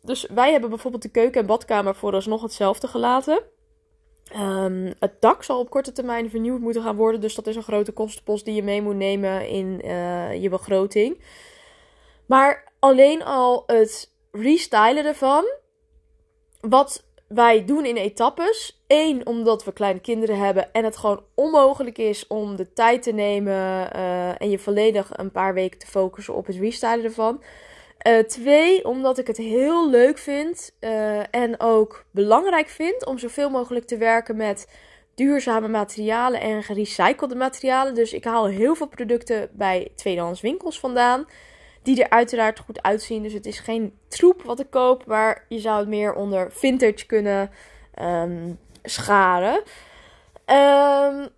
Dus 0.02 0.26
wij 0.34 0.50
hebben 0.50 0.70
bijvoorbeeld 0.70 1.02
de 1.02 1.10
keuken 1.10 1.40
en 1.40 1.46
badkamer 1.46 1.94
vooralsnog 1.94 2.42
hetzelfde 2.42 2.88
gelaten. 2.88 3.42
Um, 4.36 4.92
het 4.98 5.20
dak 5.20 5.42
zal 5.42 5.58
op 5.58 5.70
korte 5.70 5.92
termijn 5.92 6.30
vernieuwd 6.30 6.60
moeten 6.60 6.82
gaan 6.82 6.96
worden. 6.96 7.20
Dus 7.20 7.34
dat 7.34 7.46
is 7.46 7.56
een 7.56 7.62
grote 7.62 7.92
kostenpost 7.92 8.44
die 8.44 8.54
je 8.54 8.62
mee 8.62 8.82
moet 8.82 8.96
nemen 8.96 9.48
in 9.48 9.80
uh, 9.84 10.42
je 10.42 10.48
begroting. 10.48 11.24
Maar 12.26 12.72
alleen 12.78 13.24
al 13.24 13.62
het 13.66 14.12
restylen 14.30 15.04
ervan. 15.04 15.44
Wat 16.60 17.04
wij 17.34 17.64
doen 17.64 17.84
in 17.84 17.96
etappes. 17.96 18.82
Eén, 18.86 19.26
omdat 19.26 19.64
we 19.64 19.72
kleine 19.72 20.00
kinderen 20.00 20.38
hebben 20.38 20.72
en 20.72 20.84
het 20.84 20.96
gewoon 20.96 21.24
onmogelijk 21.34 21.98
is 21.98 22.26
om 22.26 22.56
de 22.56 22.72
tijd 22.72 23.02
te 23.02 23.12
nemen 23.12 23.52
uh, 23.96 24.40
en 24.40 24.50
je 24.50 24.58
volledig 24.58 25.10
een 25.12 25.30
paar 25.30 25.54
weken 25.54 25.78
te 25.78 25.86
focussen 25.86 26.34
op 26.34 26.46
het 26.46 26.56
restylen 26.56 27.04
ervan. 27.04 27.42
Uh, 28.06 28.18
twee, 28.18 28.84
omdat 28.84 29.18
ik 29.18 29.26
het 29.26 29.36
heel 29.36 29.90
leuk 29.90 30.18
vind 30.18 30.72
uh, 30.80 31.34
en 31.34 31.60
ook 31.60 32.04
belangrijk 32.10 32.68
vind 32.68 33.06
om 33.06 33.18
zoveel 33.18 33.50
mogelijk 33.50 33.86
te 33.86 33.96
werken 33.96 34.36
met 34.36 34.68
duurzame 35.14 35.68
materialen 35.68 36.40
en 36.40 36.62
gerecyclede 36.62 37.34
materialen. 37.34 37.94
Dus 37.94 38.12
ik 38.12 38.24
haal 38.24 38.46
heel 38.46 38.74
veel 38.74 38.88
producten 38.88 39.50
bij 39.52 39.92
tweedehands 39.96 40.40
winkels 40.40 40.80
vandaan. 40.80 41.26
Die 41.82 42.02
er 42.02 42.10
uiteraard 42.10 42.58
goed 42.58 42.82
uitzien. 42.82 43.22
Dus 43.22 43.32
het 43.32 43.46
is 43.46 43.58
geen 43.58 43.98
troep 44.08 44.42
wat 44.42 44.60
ik 44.60 44.70
koop. 44.70 45.06
Maar 45.06 45.44
je 45.48 45.58
zou 45.58 45.78
het 45.78 45.88
meer 45.88 46.14
onder 46.14 46.52
vintage 46.52 47.06
kunnen 47.06 47.50
um, 48.02 48.58
scharen. 48.82 49.62
Um, 50.46 51.28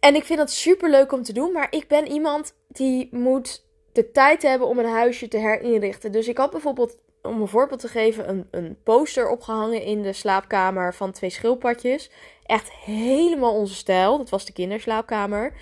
en 0.00 0.14
ik 0.14 0.24
vind 0.24 0.38
dat 0.38 0.50
super 0.50 0.90
leuk 0.90 1.12
om 1.12 1.22
te 1.22 1.32
doen. 1.32 1.52
Maar 1.52 1.66
ik 1.70 1.88
ben 1.88 2.08
iemand 2.08 2.54
die 2.68 3.08
moet 3.10 3.64
de 3.92 4.10
tijd 4.10 4.42
hebben 4.42 4.68
om 4.68 4.78
een 4.78 4.90
huisje 4.90 5.28
te 5.28 5.38
herinrichten. 5.38 6.12
Dus 6.12 6.28
ik 6.28 6.38
had 6.38 6.50
bijvoorbeeld, 6.50 6.98
om 7.22 7.40
een 7.40 7.48
voorbeeld 7.48 7.80
te 7.80 7.88
geven, 7.88 8.28
een, 8.28 8.48
een 8.50 8.76
poster 8.82 9.28
opgehangen 9.28 9.82
in 9.82 10.02
de 10.02 10.12
slaapkamer 10.12 10.94
van 10.94 11.12
twee 11.12 11.30
schildpadjes. 11.30 12.10
Echt 12.46 12.72
helemaal 12.72 13.54
onze 13.54 13.74
stijl. 13.74 14.18
Dat 14.18 14.30
was 14.30 14.44
de 14.44 14.52
kinderslaapkamer. 14.52 15.52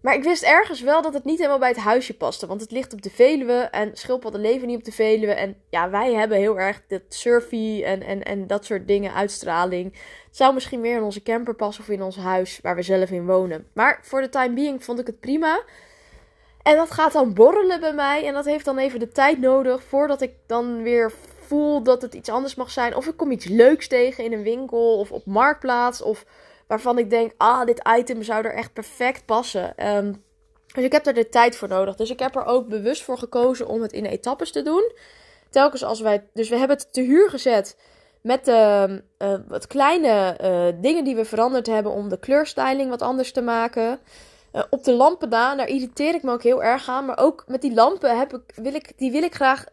Maar 0.00 0.14
ik 0.14 0.24
wist 0.24 0.42
ergens 0.42 0.80
wel 0.80 1.02
dat 1.02 1.14
het 1.14 1.24
niet 1.24 1.36
helemaal 1.36 1.58
bij 1.58 1.68
het 1.68 1.78
huisje 1.78 2.16
paste. 2.16 2.46
Want 2.46 2.60
het 2.60 2.70
ligt 2.70 2.92
op 2.92 3.02
de 3.02 3.10
Veluwe 3.10 3.68
en 3.70 3.90
schildpadden 3.92 4.40
leven 4.40 4.66
niet 4.66 4.78
op 4.78 4.84
de 4.84 4.92
Veluwe. 4.92 5.32
En 5.32 5.56
ja, 5.70 5.90
wij 5.90 6.14
hebben 6.14 6.38
heel 6.38 6.58
erg 6.58 6.82
dat 6.88 7.02
surfy 7.08 7.82
en, 7.84 8.02
en, 8.02 8.22
en 8.22 8.46
dat 8.46 8.64
soort 8.64 8.86
dingen, 8.88 9.14
uitstraling. 9.14 9.92
Het 10.26 10.36
zou 10.36 10.54
misschien 10.54 10.80
meer 10.80 10.96
in 10.96 11.02
onze 11.02 11.22
camper 11.22 11.54
passen 11.54 11.82
of 11.82 11.90
in 11.90 12.02
ons 12.02 12.16
huis 12.16 12.58
waar 12.62 12.76
we 12.76 12.82
zelf 12.82 13.10
in 13.10 13.26
wonen. 13.26 13.66
Maar 13.72 13.98
voor 14.02 14.20
de 14.20 14.28
time 14.28 14.54
being 14.54 14.84
vond 14.84 14.98
ik 14.98 15.06
het 15.06 15.20
prima. 15.20 15.62
En 16.62 16.76
dat 16.76 16.90
gaat 16.90 17.12
dan 17.12 17.34
borrelen 17.34 17.80
bij 17.80 17.94
mij. 17.94 18.26
En 18.26 18.34
dat 18.34 18.44
heeft 18.44 18.64
dan 18.64 18.78
even 18.78 18.98
de 18.98 19.08
tijd 19.08 19.40
nodig 19.40 19.82
voordat 19.82 20.20
ik 20.20 20.32
dan 20.46 20.82
weer 20.82 21.12
voel 21.46 21.82
dat 21.82 22.02
het 22.02 22.14
iets 22.14 22.28
anders 22.28 22.54
mag 22.54 22.70
zijn. 22.70 22.96
Of 22.96 23.06
ik 23.06 23.16
kom 23.16 23.30
iets 23.30 23.46
leuks 23.46 23.88
tegen 23.88 24.24
in 24.24 24.32
een 24.32 24.42
winkel 24.42 24.98
of 24.98 25.12
op 25.12 25.26
marktplaats. 25.26 26.02
Of 26.02 26.24
waarvan 26.70 26.98
ik 26.98 27.10
denk, 27.10 27.32
ah, 27.36 27.64
dit 27.64 27.88
item 27.98 28.22
zou 28.22 28.44
er 28.44 28.54
echt 28.54 28.72
perfect 28.72 29.24
passen. 29.24 29.76
Ehm, 29.76 30.12
dus 30.74 30.84
ik 30.84 30.92
heb 30.92 31.06
er 31.06 31.14
de 31.14 31.28
tijd 31.28 31.56
voor 31.56 31.68
nodig. 31.68 31.96
Dus 31.96 32.10
ik 32.10 32.18
heb 32.18 32.36
er 32.36 32.44
ook 32.44 32.68
bewust 32.68 33.02
voor 33.02 33.18
gekozen 33.18 33.66
om 33.66 33.82
het 33.82 33.92
in 33.92 34.04
etappes 34.04 34.52
te 34.52 34.62
doen. 34.62 34.92
Telkens 35.48 35.84
als 35.84 36.00
wij. 36.00 36.28
Dus 36.34 36.48
we 36.48 36.56
hebben 36.56 36.76
het 36.76 36.92
te 36.92 37.00
huur 37.00 37.30
gezet. 37.30 37.76
Met 38.22 38.44
de 38.44 39.02
uh, 39.18 39.34
wat 39.48 39.66
kleine 39.66 40.38
uh, 40.42 40.80
dingen 40.80 41.04
die 41.04 41.16
we 41.16 41.24
veranderd 41.24 41.66
hebben 41.66 41.92
om 41.92 42.08
de 42.08 42.18
kleurstyling 42.18 42.90
wat 42.90 43.02
anders 43.02 43.32
te 43.32 43.42
maken. 43.42 43.98
Uh, 44.52 44.62
op 44.70 44.84
de 44.84 44.92
lampen 44.92 45.30
daar, 45.30 45.56
daar 45.56 45.68
irriteer 45.68 46.14
ik 46.14 46.22
me 46.22 46.32
ook 46.32 46.42
heel 46.42 46.62
erg 46.62 46.88
aan. 46.88 47.04
Maar 47.04 47.18
ook 47.18 47.44
met 47.46 47.62
die 47.62 47.74
lampen 47.74 48.18
heb 48.18 48.34
ik, 48.34 48.42
wil 48.54 48.74
ik, 48.74 48.92
die 48.98 49.12
wil 49.12 49.22
ik 49.22 49.34
graag 49.34 49.64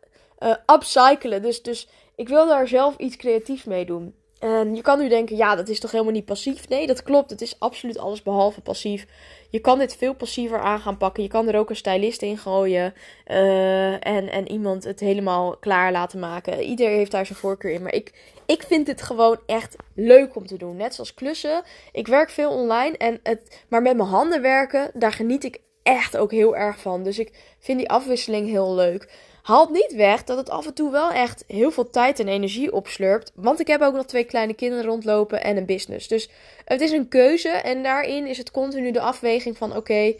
upcyclen. 0.73 1.41
Dus, 1.41 1.61
dus 1.61 1.89
ik 2.15 2.27
wil 2.27 2.47
daar 2.47 2.67
zelf 2.67 2.97
iets 2.97 3.15
creatiefs 3.15 3.63
mee 3.63 3.85
doen. 3.85 4.15
En 4.39 4.75
je 4.75 4.81
kan 4.81 4.99
nu 4.99 5.09
denken, 5.09 5.35
ja, 5.35 5.55
dat 5.55 5.69
is 5.69 5.79
toch 5.79 5.91
helemaal 5.91 6.13
niet 6.13 6.25
passief? 6.25 6.69
Nee, 6.69 6.87
dat 6.87 7.03
klopt. 7.03 7.29
Het 7.29 7.41
is 7.41 7.59
absoluut 7.59 7.97
alles 7.97 8.23
behalve 8.23 8.61
passief. 8.61 9.05
Je 9.49 9.59
kan 9.59 9.79
dit 9.79 9.95
veel 9.95 10.13
passiever 10.13 10.59
aan 10.59 10.79
gaan 10.79 10.97
pakken. 10.97 11.23
Je 11.23 11.29
kan 11.29 11.47
er 11.47 11.59
ook 11.59 11.69
een 11.69 11.75
stylist 11.75 12.21
in 12.21 12.37
gooien. 12.37 12.93
Uh, 13.27 13.93
en, 13.93 14.31
en 14.31 14.51
iemand 14.51 14.83
het 14.83 14.99
helemaal 14.99 15.57
klaar 15.57 15.91
laten 15.91 16.19
maken. 16.19 16.61
Iedereen 16.61 16.97
heeft 16.97 17.11
daar 17.11 17.25
zijn 17.25 17.39
voorkeur 17.39 17.71
in. 17.71 17.81
Maar 17.81 17.93
ik, 17.93 18.13
ik 18.45 18.63
vind 18.63 18.87
het 18.87 19.01
gewoon 19.01 19.39
echt 19.45 19.75
leuk 19.95 20.35
om 20.35 20.47
te 20.47 20.57
doen. 20.57 20.75
Net 20.75 20.95
zoals 20.95 21.13
klussen. 21.13 21.63
Ik 21.91 22.07
werk 22.07 22.29
veel 22.29 22.51
online. 22.51 22.97
En 22.97 23.19
het, 23.23 23.63
maar 23.67 23.81
met 23.81 23.97
mijn 23.97 24.09
handen 24.09 24.41
werken, 24.41 24.91
daar 24.93 25.13
geniet 25.13 25.43
ik 25.43 25.59
echt 25.83 26.17
ook 26.17 26.31
heel 26.31 26.55
erg 26.55 26.79
van. 26.79 27.03
Dus 27.03 27.19
ik 27.19 27.55
vind 27.59 27.77
die 27.77 27.89
afwisseling 27.89 28.49
heel 28.49 28.75
leuk 28.75 29.09
haalt 29.47 29.71
niet 29.71 29.93
weg 29.95 30.23
dat 30.23 30.37
het 30.37 30.49
af 30.49 30.65
en 30.65 30.73
toe 30.73 30.91
wel 30.91 31.11
echt 31.11 31.43
heel 31.47 31.71
veel 31.71 31.89
tijd 31.89 32.19
en 32.19 32.27
energie 32.27 32.73
opslurpt. 32.73 33.31
Want 33.35 33.59
ik 33.59 33.67
heb 33.67 33.81
ook 33.81 33.93
nog 33.93 34.05
twee 34.05 34.23
kleine 34.23 34.53
kinderen 34.53 34.85
rondlopen 34.85 35.43
en 35.43 35.57
een 35.57 35.65
business. 35.65 36.07
Dus 36.07 36.29
het 36.65 36.81
is 36.81 36.91
een 36.91 37.07
keuze 37.07 37.49
en 37.49 37.83
daarin 37.83 38.27
is 38.27 38.37
het 38.37 38.51
continu 38.51 38.91
de 38.91 38.99
afweging 38.99 39.57
van 39.57 39.75
oké, 39.75 40.13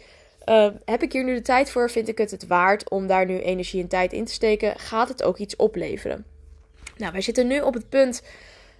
uh, 0.46 0.66
heb 0.84 1.02
ik 1.02 1.12
hier 1.12 1.24
nu 1.24 1.34
de 1.34 1.42
tijd 1.42 1.70
voor? 1.70 1.90
Vind 1.90 2.08
ik 2.08 2.18
het 2.18 2.30
het 2.30 2.46
waard 2.46 2.90
om 2.90 3.06
daar 3.06 3.26
nu 3.26 3.40
energie 3.40 3.82
en 3.82 3.88
tijd 3.88 4.12
in 4.12 4.24
te 4.24 4.32
steken? 4.32 4.78
Gaat 4.78 5.08
het 5.08 5.22
ook 5.22 5.38
iets 5.38 5.56
opleveren? 5.56 6.24
Nou, 6.96 7.12
wij 7.12 7.20
zitten 7.20 7.46
nu 7.46 7.60
op 7.60 7.74
het 7.74 7.88
punt 7.88 8.22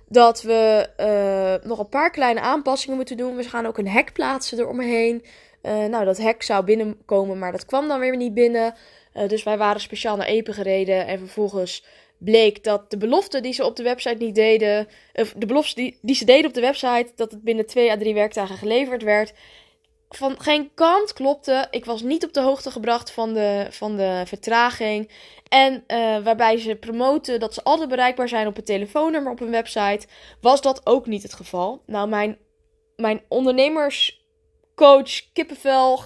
dat 0.07 0.43
we 0.43 0.89
uh, 1.01 1.69
nog 1.69 1.79
een 1.79 1.89
paar 1.89 2.11
kleine 2.11 2.41
aanpassingen 2.41 2.97
moeten 2.97 3.17
doen. 3.17 3.37
We 3.37 3.43
gaan 3.43 3.67
ook 3.67 3.79
een 3.79 3.89
hek 3.89 4.13
plaatsen 4.13 4.59
eromheen. 4.59 5.25
Uh, 5.63 5.85
nou, 5.85 6.05
dat 6.05 6.19
hek 6.19 6.43
zou 6.43 6.65
binnenkomen, 6.65 7.39
maar 7.39 7.53
dat 7.53 7.67
kwam 7.67 7.89
dan 7.89 8.01
weer 8.01 8.17
niet 8.17 8.35
binnen. 8.35 8.75
Uh, 9.19 9.29
dus 9.29 9.43
wij 9.43 9.59
waren 9.59 9.81
speciaal 9.81 10.17
naar 10.17 10.27
Epen 10.27 10.55
gereden. 10.55 11.07
En 11.07 11.19
vervolgens 11.19 11.85
bleek 12.19 12.65
dat 12.65 12.91
de 12.91 12.97
belofte 12.97 13.41
die 13.41 13.53
ze 13.53 13.65
op 13.65 13.77
de 13.77 13.83
website 13.83 14.25
niet 14.25 14.35
deden. 14.35 14.89
Of 15.15 15.35
de 15.37 15.47
belofte 15.47 15.75
die, 15.75 15.99
die 16.03 16.15
ze 16.15 16.25
deden 16.25 16.47
op 16.47 16.55
de 16.55 16.61
website. 16.61 17.13
Dat 17.17 17.31
het 17.31 17.43
binnen 17.43 17.67
twee 17.67 17.91
à 17.91 17.97
drie 17.97 18.15
werkdagen 18.15 18.57
geleverd 18.57 19.03
werd. 19.03 19.33
Van 20.09 20.41
geen 20.41 20.71
kant 20.75 21.13
klopte. 21.13 21.67
Ik 21.71 21.85
was 21.85 22.03
niet 22.03 22.25
op 22.25 22.33
de 22.33 22.41
hoogte 22.41 22.71
gebracht 22.71 23.11
van 23.11 23.35
de, 23.35 23.67
van 23.71 23.97
de 23.97 24.23
vertraging. 24.27 25.11
En 25.49 25.85
uh, 25.87 26.19
waarbij 26.19 26.59
ze 26.59 26.75
promoten 26.75 27.41
dat 27.41 27.55
ze 27.55 27.65
altijd 27.65 27.89
bereikbaar 27.89 28.29
zijn 28.29 28.47
op 28.47 28.57
een 28.57 28.65
telefoonnummer 28.65 29.33
op 29.33 29.41
een 29.41 29.51
website. 29.51 30.07
Was 30.41 30.61
dat 30.61 30.87
ook 30.87 31.07
niet 31.07 31.23
het 31.23 31.35
geval. 31.35 31.83
Nou, 31.87 32.09
mijn, 32.09 32.39
mijn 32.97 33.23
ondernemers 33.29 34.18
coach 34.79 35.33
kippenvel 35.33 36.01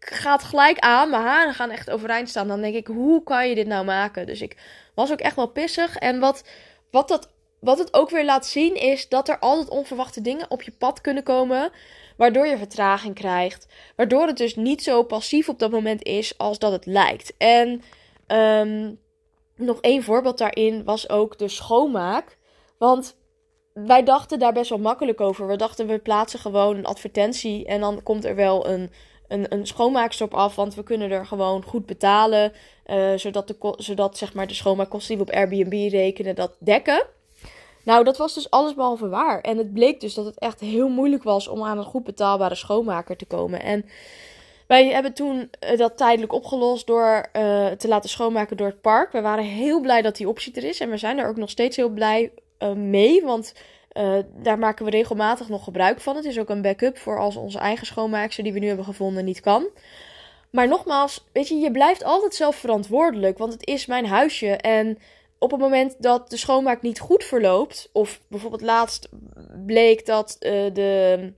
gaat 0.00 0.44
gelijk 0.44 0.78
aan. 0.78 1.10
Mijn 1.10 1.22
haren 1.22 1.54
gaan 1.54 1.70
echt 1.70 1.90
overeind 1.90 2.28
staan. 2.28 2.48
Dan 2.48 2.60
denk 2.60 2.74
ik, 2.74 2.86
hoe 2.86 3.22
kan 3.22 3.48
je 3.48 3.54
dit 3.54 3.66
nou 3.66 3.84
maken? 3.84 4.26
Dus 4.26 4.40
ik 4.40 4.56
was 4.94 5.12
ook 5.12 5.20
echt 5.20 5.36
wel 5.36 5.46
pissig. 5.46 5.96
En 5.96 6.20
wat, 6.20 6.44
wat, 6.90 7.08
dat, 7.08 7.30
wat 7.60 7.78
het 7.78 7.94
ook 7.94 8.10
weer 8.10 8.24
laat 8.24 8.46
zien 8.46 8.74
is 8.74 9.08
dat 9.08 9.28
er 9.28 9.38
altijd 9.38 9.68
onverwachte 9.68 10.20
dingen 10.20 10.50
op 10.50 10.62
je 10.62 10.72
pad 10.72 11.00
kunnen 11.00 11.22
komen. 11.22 11.70
Waardoor 12.16 12.46
je 12.46 12.58
vertraging 12.58 13.14
krijgt. 13.14 13.66
Waardoor 13.96 14.26
het 14.26 14.36
dus 14.36 14.56
niet 14.56 14.82
zo 14.82 15.02
passief 15.02 15.48
op 15.48 15.58
dat 15.58 15.70
moment 15.70 16.02
is 16.02 16.38
als 16.38 16.58
dat 16.58 16.72
het 16.72 16.86
lijkt. 16.86 17.34
En 17.38 17.82
um, 18.26 18.98
nog 19.56 19.80
één 19.80 20.02
voorbeeld 20.02 20.38
daarin 20.38 20.84
was 20.84 21.08
ook 21.08 21.38
de 21.38 21.48
schoonmaak. 21.48 22.38
Want 22.78 23.16
wij 23.72 24.02
dachten 24.02 24.38
daar 24.38 24.52
best 24.52 24.70
wel 24.70 24.78
makkelijk 24.78 25.20
over. 25.20 25.46
We 25.46 25.56
dachten, 25.56 25.86
we 25.86 25.98
plaatsen 25.98 26.38
gewoon 26.38 26.76
een 26.76 26.86
advertentie 26.86 27.66
en 27.66 27.80
dan 27.80 28.02
komt 28.02 28.24
er 28.24 28.34
wel 28.34 28.68
een, 28.68 28.90
een, 29.28 29.46
een 29.48 29.66
schoonmaakster 29.66 30.26
op 30.26 30.34
af. 30.34 30.56
Want 30.56 30.74
we 30.74 30.82
kunnen 30.82 31.10
er 31.10 31.26
gewoon 31.26 31.64
goed 31.64 31.86
betalen. 31.86 32.52
Uh, 32.86 33.12
zodat, 33.16 33.48
de, 33.48 33.74
zodat 33.76 34.18
zeg 34.18 34.34
maar, 34.34 34.46
de 34.46 34.54
schoonmaakkosten 34.54 35.16
die 35.16 35.24
we 35.24 35.30
op 35.30 35.36
Airbnb 35.36 35.90
rekenen, 35.90 36.34
dat 36.34 36.56
dekken. 36.58 37.06
Nou, 37.84 38.04
dat 38.04 38.16
was 38.16 38.34
dus 38.34 38.50
alles 38.50 38.74
behalve 38.74 39.08
waar. 39.08 39.40
En 39.40 39.58
het 39.58 39.72
bleek 39.72 40.00
dus 40.00 40.14
dat 40.14 40.24
het 40.24 40.38
echt 40.38 40.60
heel 40.60 40.88
moeilijk 40.88 41.22
was 41.22 41.48
om 41.48 41.62
aan 41.62 41.78
een 41.78 41.84
goed 41.84 42.04
betaalbare 42.04 42.54
schoonmaker 42.54 43.16
te 43.16 43.26
komen. 43.26 43.62
En 43.62 43.84
wij 44.66 44.86
hebben 44.86 45.12
toen 45.12 45.50
uh, 45.70 45.78
dat 45.78 45.96
tijdelijk 45.96 46.32
opgelost 46.32 46.86
door 46.86 47.28
uh, 47.32 47.66
te 47.66 47.88
laten 47.88 48.10
schoonmaken 48.10 48.56
door 48.56 48.66
het 48.66 48.80
park. 48.80 49.12
We 49.12 49.20
waren 49.20 49.44
heel 49.44 49.80
blij 49.80 50.02
dat 50.02 50.16
die 50.16 50.28
optie 50.28 50.54
er 50.54 50.64
is. 50.64 50.80
En 50.80 50.90
we 50.90 50.96
zijn 50.96 51.18
er 51.18 51.28
ook 51.28 51.36
nog 51.36 51.50
steeds 51.50 51.76
heel 51.76 51.88
blij 51.88 52.30
uh, 52.62 52.72
mee. 52.72 53.22
Want 53.22 53.54
uh, 53.92 54.18
daar 54.42 54.58
maken 54.58 54.84
we 54.84 54.90
regelmatig 54.90 55.48
nog 55.48 55.64
gebruik 55.64 56.00
van. 56.00 56.16
Het 56.16 56.24
is 56.24 56.38
ook 56.38 56.48
een 56.48 56.62
backup 56.62 56.98
voor 56.98 57.18
als 57.18 57.36
onze 57.36 57.58
eigen 57.58 57.86
schoonmaakster 57.86 58.44
die 58.44 58.52
we 58.52 58.58
nu 58.58 58.66
hebben 58.66 58.84
gevonden 58.84 59.24
niet 59.24 59.40
kan. 59.40 59.66
Maar 60.50 60.68
nogmaals, 60.68 61.24
weet 61.32 61.48
je, 61.48 61.54
je 61.54 61.70
blijft 61.70 62.04
altijd 62.04 62.34
zelf 62.34 62.56
verantwoordelijk. 62.56 63.38
Want 63.38 63.52
het 63.52 63.66
is 63.66 63.86
mijn 63.86 64.06
huisje. 64.06 64.56
En 64.56 64.98
op 65.38 65.50
het 65.50 65.60
moment 65.60 65.96
dat 65.98 66.30
de 66.30 66.36
schoonmaak 66.36 66.82
niet 66.82 67.00
goed 67.00 67.24
verloopt. 67.24 67.88
Of 67.92 68.20
bijvoorbeeld 68.28 68.62
laatst 68.62 69.08
bleek 69.66 70.06
dat 70.06 70.36
uh, 70.40 70.50
de. 70.72 71.32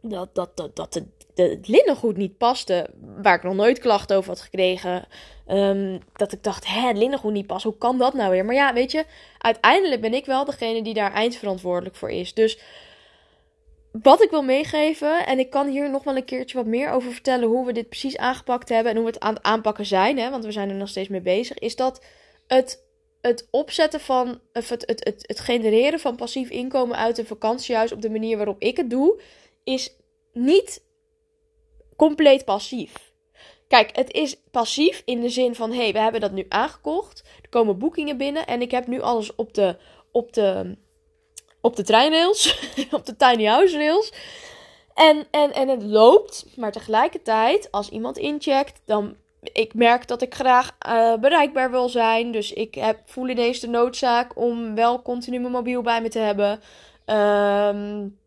Dat, 0.00 0.34
dat, 0.34 0.56
dat, 0.56 0.76
dat 0.76 0.92
de 0.92 1.04
het 1.42 1.68
linnengoed 1.68 2.16
niet 2.16 2.36
paste, 2.36 2.90
waar 3.22 3.34
ik 3.34 3.42
nog 3.42 3.54
nooit 3.54 3.78
klachten 3.78 4.16
over 4.16 4.30
had 4.30 4.40
gekregen. 4.40 5.04
Um, 5.48 5.98
dat 6.12 6.32
ik 6.32 6.42
dacht, 6.42 6.66
hè, 6.66 6.80
het 6.80 6.96
linnengoed 6.96 7.32
niet 7.32 7.46
past, 7.46 7.64
hoe 7.64 7.78
kan 7.78 7.98
dat 7.98 8.14
nou 8.14 8.30
weer? 8.30 8.44
Maar 8.44 8.54
ja, 8.54 8.72
weet 8.72 8.92
je, 8.92 9.04
uiteindelijk 9.38 10.00
ben 10.00 10.14
ik 10.14 10.26
wel 10.26 10.44
degene 10.44 10.82
die 10.82 10.94
daar 10.94 11.12
eindverantwoordelijk 11.12 11.96
voor 11.96 12.10
is. 12.10 12.34
Dus 12.34 12.58
wat 13.92 14.22
ik 14.22 14.30
wil 14.30 14.42
meegeven, 14.42 15.26
en 15.26 15.38
ik 15.38 15.50
kan 15.50 15.68
hier 15.68 15.90
nog 15.90 16.04
wel 16.04 16.16
een 16.16 16.24
keertje 16.24 16.56
wat 16.56 16.66
meer 16.66 16.90
over 16.90 17.12
vertellen 17.12 17.48
hoe 17.48 17.66
we 17.66 17.72
dit 17.72 17.88
precies 17.88 18.16
aangepakt 18.16 18.68
hebben 18.68 18.92
en 18.92 18.98
hoe 18.98 19.06
we 19.06 19.12
het 19.12 19.22
aan 19.22 19.34
het 19.34 19.42
aanpakken 19.42 19.86
zijn, 19.86 20.18
hè, 20.18 20.30
want 20.30 20.44
we 20.44 20.52
zijn 20.52 20.68
er 20.68 20.74
nog 20.74 20.88
steeds 20.88 21.08
mee 21.08 21.20
bezig, 21.20 21.58
is 21.58 21.76
dat 21.76 22.04
het, 22.46 22.84
het 23.20 23.48
opzetten 23.50 24.00
van, 24.00 24.40
of 24.52 24.68
het, 24.68 24.82
het, 24.86 25.04
het, 25.04 25.24
het 25.26 25.40
genereren 25.40 26.00
van 26.00 26.16
passief 26.16 26.50
inkomen 26.50 26.96
uit 26.96 27.18
een 27.18 27.26
vakantiehuis 27.26 27.92
op 27.92 28.02
de 28.02 28.10
manier 28.10 28.36
waarop 28.36 28.62
ik 28.62 28.76
het 28.76 28.90
doe, 28.90 29.20
is 29.64 29.96
niet 30.32 30.86
compleet 31.98 32.44
passief. 32.44 33.12
Kijk, 33.68 33.96
het 33.96 34.12
is 34.12 34.36
passief 34.50 35.02
in 35.04 35.20
de 35.20 35.28
zin 35.28 35.54
van: 35.54 35.70
hé, 35.70 35.82
hey, 35.82 35.92
we 35.92 35.98
hebben 35.98 36.20
dat 36.20 36.32
nu 36.32 36.46
aangekocht. 36.48 37.22
Er 37.42 37.48
komen 37.48 37.78
boekingen 37.78 38.16
binnen 38.16 38.46
en 38.46 38.60
ik 38.60 38.70
heb 38.70 38.86
nu 38.86 39.00
alles 39.00 39.34
op 39.34 39.54
de, 39.54 39.76
op 40.12 40.32
de, 40.32 40.76
op 41.60 41.76
de 41.76 41.82
treinrails, 41.82 42.58
op 42.90 43.06
de 43.06 43.16
tiny 43.16 43.44
house 43.44 43.76
rails. 43.76 44.12
En, 44.94 45.26
en, 45.30 45.52
en 45.52 45.68
het 45.68 45.82
loopt, 45.82 46.46
maar 46.56 46.72
tegelijkertijd, 46.72 47.70
als 47.70 47.88
iemand 47.88 48.18
incheckt, 48.18 48.80
dan. 48.84 49.16
Ik 49.52 49.74
merk 49.74 50.08
dat 50.08 50.22
ik 50.22 50.34
graag 50.34 50.76
uh, 50.88 51.14
bereikbaar 51.16 51.70
wil 51.70 51.88
zijn. 51.88 52.32
Dus 52.32 52.52
ik 52.52 52.74
heb, 52.74 53.00
voel 53.04 53.28
ineens 53.28 53.60
de 53.60 53.68
noodzaak 53.68 54.38
om 54.38 54.74
wel 54.74 55.02
continu 55.02 55.38
mijn 55.38 55.52
mobiel 55.52 55.82
bij 55.82 56.02
me 56.02 56.08
te 56.08 56.18
hebben. 56.18 56.60
Um, 57.06 58.18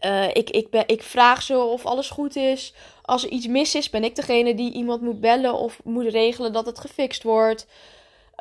uh, 0.00 0.28
ik, 0.28 0.50
ik, 0.50 0.70
ben, 0.70 0.84
ik 0.86 1.02
vraag 1.02 1.42
ze 1.42 1.58
of 1.58 1.86
alles 1.86 2.10
goed 2.10 2.36
is. 2.36 2.72
Als 3.02 3.24
er 3.24 3.30
iets 3.30 3.46
mis 3.46 3.74
is, 3.74 3.90
ben 3.90 4.04
ik 4.04 4.16
degene 4.16 4.54
die 4.54 4.72
iemand 4.72 5.02
moet 5.02 5.20
bellen 5.20 5.54
of 5.54 5.80
moet 5.84 6.06
regelen 6.06 6.52
dat 6.52 6.66
het 6.66 6.78
gefixt 6.78 7.22
wordt. 7.22 7.66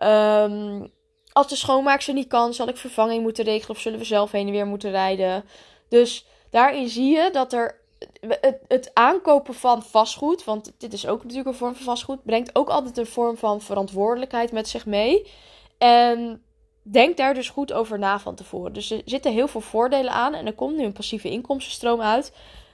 Um, 0.03 0.91
als 1.31 1.47
de 1.47 1.55
schoonmaakster 1.55 2.13
niet 2.13 2.27
kan, 2.27 2.53
zal 2.53 2.67
ik 2.67 2.77
vervanging 2.77 3.21
moeten 3.21 3.43
regelen 3.43 3.75
of 3.75 3.79
zullen 3.79 3.99
we 3.99 4.05
zelf 4.05 4.31
heen 4.31 4.47
en 4.47 4.53
weer 4.53 4.67
moeten 4.67 4.91
rijden. 4.91 5.45
Dus 5.89 6.25
daarin 6.49 6.89
zie 6.89 7.15
je 7.15 7.29
dat 7.31 7.53
er 7.53 7.79
het, 8.19 8.57
het, 8.67 8.91
aankopen 8.93 9.53
van 9.53 9.83
vastgoed, 9.83 10.43
want 10.43 10.71
dit 10.77 10.93
is 10.93 11.07
ook 11.07 11.21
natuurlijk 11.21 11.47
een 11.47 11.55
vorm 11.55 11.75
van 11.75 11.85
vastgoed, 11.85 12.23
brengt 12.23 12.55
ook 12.55 12.69
altijd 12.69 12.97
een 12.97 13.05
vorm 13.05 13.37
van 13.37 13.61
verantwoordelijkheid 13.61 14.51
met 14.51 14.67
zich 14.67 14.85
mee. 14.85 15.31
En 15.77 16.43
denk 16.91 17.17
daar 17.17 17.33
dus 17.33 17.49
goed 17.49 17.73
over 17.73 17.99
na 17.99 18.19
van 18.19 18.35
tevoren. 18.35 18.73
Dus 18.73 18.91
er 18.91 19.01
zitten 19.05 19.33
heel 19.33 19.47
veel 19.47 19.61
voordelen 19.61 20.11
aan 20.11 20.33
en 20.33 20.45
er 20.45 20.53
komt 20.53 20.77
nu 20.77 20.83
een 20.83 20.93
passieve 20.93 21.29
inkomstenstroom 21.29 22.01
uit. 22.01 22.31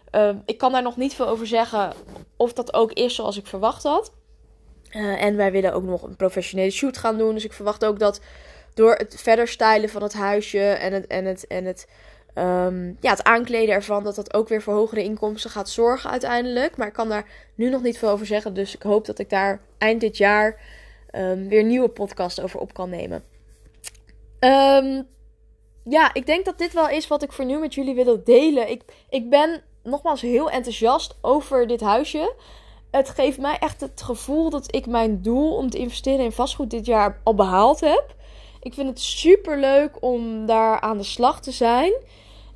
Ehm, 0.10 0.38
ik 0.45 0.58
kan 0.58 0.71
daar 0.71 0.82
nog 0.82 0.97
niet 0.97 1.13
veel 1.13 1.28
over 1.28 1.47
zeggen 1.47 1.93
of 2.38 2.54
dat 2.54 2.74
ook 2.74 2.91
is 2.91 3.15
zoals 3.15 3.38
ik 3.38 3.47
verwacht 3.47 3.84
had. 3.84 4.12
Eh, 4.89 5.24
en 5.24 5.36
wij 5.36 5.52
willen 5.52 5.74
ook 5.74 5.84
nog 5.84 6.04
een 6.04 6.15
professionele 6.15 6.71
shoot 6.71 6.97
gaan 6.97 7.17
doen. 7.17 7.34
Dus 7.34 7.45
ik 7.45 7.54
verwacht 7.54 7.86
ook 7.86 8.00
dat 8.00 8.21
door 8.74 8.95
het 8.95 9.15
verder 9.21 9.47
stylen 9.47 9.89
van 9.89 10.04
het 10.04 10.13
huisje 10.13 10.60
en 10.60 10.93
het, 10.93 11.08
en 11.08 11.26
het, 11.26 11.47
en 11.47 11.65
het, 11.65 11.88
ehm, 12.34 12.88
ja, 12.88 13.10
het 13.10 13.24
aankleden 13.24 13.76
ervan, 13.76 14.04
dat 14.04 14.15
dat 14.15 14.34
ook 14.34 14.47
weer 14.47 14.62
voor 14.62 14.74
hogere 14.74 15.04
inkomsten 15.04 15.52
gaat 15.52 15.69
zorgen 15.69 16.10
uiteindelijk. 16.10 16.78
Maar 16.78 16.88
ik 16.88 16.93
kan 16.93 17.10
daar 17.10 17.26
nu 17.56 17.69
nog 17.69 17.82
niet 17.82 17.97
veel 17.97 18.10
over 18.10 18.26
zeggen. 18.26 18.54
Dus 18.54 18.76
ik 18.76 18.82
hoop 18.82 19.06
dat 19.06 19.19
ik 19.19 19.30
daar 19.30 19.62
eind 19.78 20.02
dit 20.02 20.17
jaar 20.17 20.60
um, 21.15 21.47
weer 21.47 21.63
nieuwe 21.63 21.89
podcast 21.89 22.41
over 22.41 22.60
op 22.60 22.74
kan 22.74 22.89
nemen. 22.89 23.31
Um, 24.43 25.08
ja, 25.84 26.13
ik 26.13 26.25
denk 26.25 26.45
dat 26.45 26.58
dit 26.58 26.73
wel 26.73 26.89
is 26.89 27.08
wat 27.08 27.23
ik 27.23 27.32
voor 27.32 27.45
nu 27.45 27.60
met 27.60 27.73
jullie 27.73 27.95
wil 27.95 28.23
delen. 28.23 28.69
Ik, 28.69 28.84
ik 29.10 29.30
ben 29.30 29.63
nogmaals 29.84 30.21
heel 30.21 30.49
enthousiast 30.49 31.17
over 31.21 31.67
dit 31.67 31.82
huisje. 31.82 32.34
Het 32.91 33.10
geeft 33.10 33.39
mij 33.39 33.58
echt 33.60 33.82
het 33.82 34.01
gevoel 34.01 34.49
dat 34.49 34.75
ik 34.75 34.86
mijn 34.86 35.21
doel 35.21 35.56
om 35.56 35.69
te 35.69 35.77
investeren 35.77 36.25
in 36.25 36.32
vastgoed 36.32 36.69
dit 36.69 36.86
jaar 36.86 37.21
al 37.23 37.36
behaald 37.36 37.80
heb. 37.80 38.15
Ik 38.62 38.73
vind 38.73 38.89
het 38.89 38.99
super 38.99 39.60
leuk 39.60 40.04
om 40.04 40.45
daar 40.45 40.80
aan 40.80 40.97
de 40.97 41.04
slag 41.04 41.41
te 41.41 41.51
zijn. 41.51 41.91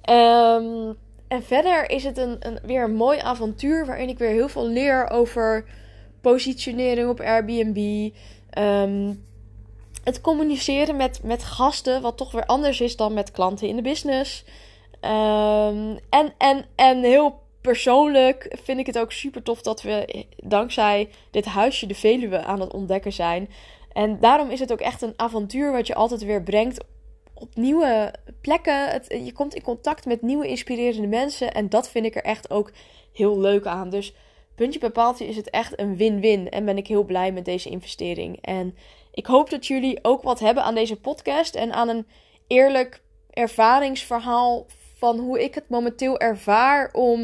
Um, 0.10 0.98
en 1.28 1.44
verder 1.44 1.90
is 1.90 2.04
het 2.04 2.18
een, 2.18 2.36
een, 2.40 2.60
weer 2.64 2.84
een 2.84 2.96
mooi 2.96 3.20
avontuur 3.20 3.86
waarin 3.86 4.10
ik 4.10 4.18
weer 4.18 4.30
heel 4.30 4.50
veel 4.50 4.68
leer 4.68 5.10
over 5.10 5.66
positionering 6.22 7.10
op 7.10 7.20
Airbnb. 7.20 8.12
Um, 8.58 9.24
het 10.06 10.22
communiceren 10.22 10.96
met, 10.96 11.20
met 11.24 11.44
gasten, 11.44 12.02
wat 12.02 12.18
toch 12.18 12.32
weer 12.32 12.46
anders 12.46 12.82
is 12.82 12.96
dan 12.96 13.14
met 13.14 13.32
klanten 13.32 13.68
in 13.68 13.76
de 13.76 13.82
business. 13.82 14.44
Um, 15.02 16.00
en, 16.10 16.34
en, 16.38 16.66
en 16.76 17.04
heel 17.04 17.40
persoonlijk 17.62 18.58
vind 18.64 18.80
ik 18.80 18.86
het 18.86 19.00
ook 19.00 19.12
super 19.12 19.44
tof 19.44 19.62
dat 19.62 19.82
we 19.82 20.26
dankzij 20.38 21.10
dit 21.32 21.46
huisje 21.46 21.88
de 21.88 21.96
Veluwe 21.96 22.44
aan 22.44 22.60
het 22.60 22.74
ontdekken 22.74 23.14
zijn. 23.14 23.50
En 23.94 24.20
daarom 24.20 24.50
is 24.50 24.60
het 24.60 24.72
ook 24.72 24.80
echt 24.80 25.02
een 25.02 25.14
avontuur 25.16 25.72
wat 25.72 25.88
je 25.88 25.96
altijd 25.96 26.24
weer 26.24 26.44
brengt 26.44 26.84
op 27.34 27.56
nieuwe 27.56 28.14
plekken. 28.42 29.02
Je 29.26 29.32
komt 29.34 29.56
in 29.56 29.62
contact 29.62 30.06
met 30.06 30.22
nieuwe 30.22 30.48
inspirerende 30.48 31.08
mensen. 31.08 31.54
En 31.54 31.70
dat 31.70 31.90
vind 31.90 32.06
ik 32.06 32.16
er 32.16 32.24
echt 32.24 32.50
ook 32.50 32.72
heel 33.14 33.40
leuk 33.40 33.66
aan. 33.66 33.90
Dus 33.90 34.14
puntje 34.56 34.80
bij 34.80 35.14
is 35.18 35.36
het 35.36 35.50
echt 35.50 35.80
een 35.80 35.98
win-win. 35.98 36.50
En 36.50 36.66
ben 36.66 36.78
ik 36.78 36.88
heel 36.88 37.04
blij 37.04 37.32
met 37.32 37.46
deze 37.46 37.70
investering. 37.70 38.38
En 38.42 38.76
ik 39.16 39.26
hoop 39.26 39.50
dat 39.50 39.68
jullie 39.68 40.00
ook 40.02 40.22
wat 40.22 40.40
hebben 40.40 40.64
aan 40.64 40.76
deze 40.76 40.96
podcast. 40.96 41.56
En 41.56 41.74
aan 41.74 41.90
een 41.90 42.08
eerlijk 42.48 43.02
ervaringsverhaal 43.30 44.66
van 44.98 45.20
hoe 45.20 45.44
ik 45.44 45.56
het 45.56 45.70
momenteel 45.70 46.20
ervaar 46.20 46.90
om 46.94 47.20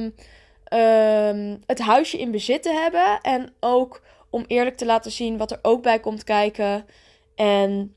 um, 0.73 1.61
het 1.65 1.79
huisje 1.79 2.17
in 2.17 2.31
bezit 2.31 2.63
te 2.63 2.73
hebben. 2.73 3.19
En 3.21 3.53
ook 3.59 4.01
om 4.29 4.43
eerlijk 4.47 4.77
te 4.77 4.85
laten 4.85 5.11
zien 5.11 5.37
wat 5.37 5.51
er 5.51 5.59
ook 5.61 5.81
bij 5.81 5.99
komt 5.99 6.23
kijken. 6.23 6.85
En 7.35 7.95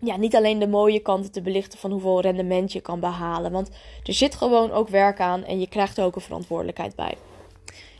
ja, 0.00 0.16
niet 0.16 0.36
alleen 0.36 0.58
de 0.58 0.68
mooie 0.68 1.00
kanten 1.00 1.32
te 1.32 1.42
belichten 1.42 1.78
van 1.78 1.90
hoeveel 1.90 2.20
rendement 2.20 2.72
je 2.72 2.80
kan 2.80 3.00
behalen. 3.00 3.52
Want 3.52 3.70
er 4.04 4.14
zit 4.14 4.34
gewoon 4.34 4.72
ook 4.72 4.88
werk 4.88 5.20
aan 5.20 5.44
en 5.44 5.60
je 5.60 5.68
krijgt 5.68 5.98
er 5.98 6.04
ook 6.04 6.14
een 6.14 6.20
verantwoordelijkheid 6.20 6.96
bij. 6.96 7.16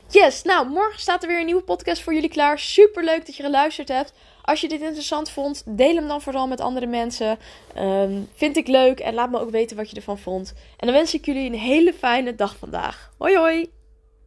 Yes, 0.08 0.42
nou, 0.42 0.68
morgen 0.68 1.00
staat 1.00 1.22
er 1.22 1.28
weer 1.28 1.38
een 1.38 1.46
nieuwe 1.46 1.62
podcast 1.62 2.02
voor 2.02 2.14
jullie 2.14 2.30
klaar. 2.30 2.58
Super 2.58 3.04
leuk 3.04 3.26
dat 3.26 3.36
je 3.36 3.42
geluisterd 3.42 3.88
hebt. 3.88 4.12
Als 4.46 4.60
je 4.60 4.68
dit 4.68 4.80
interessant 4.80 5.30
vond, 5.30 5.62
deel 5.66 5.94
hem 5.94 6.08
dan 6.08 6.20
vooral 6.20 6.46
met 6.46 6.60
andere 6.60 6.86
mensen. 6.86 7.38
Um, 7.78 8.28
vind 8.34 8.56
ik 8.56 8.66
leuk 8.66 9.00
en 9.00 9.14
laat 9.14 9.30
me 9.30 9.40
ook 9.40 9.50
weten 9.50 9.76
wat 9.76 9.90
je 9.90 9.96
ervan 9.96 10.18
vond. 10.18 10.54
En 10.76 10.86
dan 10.86 10.96
wens 10.96 11.14
ik 11.14 11.24
jullie 11.24 11.46
een 11.46 11.58
hele 11.58 11.92
fijne 11.92 12.34
dag 12.34 12.56
vandaag. 12.56 13.12
Hoi 13.18 13.36
hoi! 13.36 13.75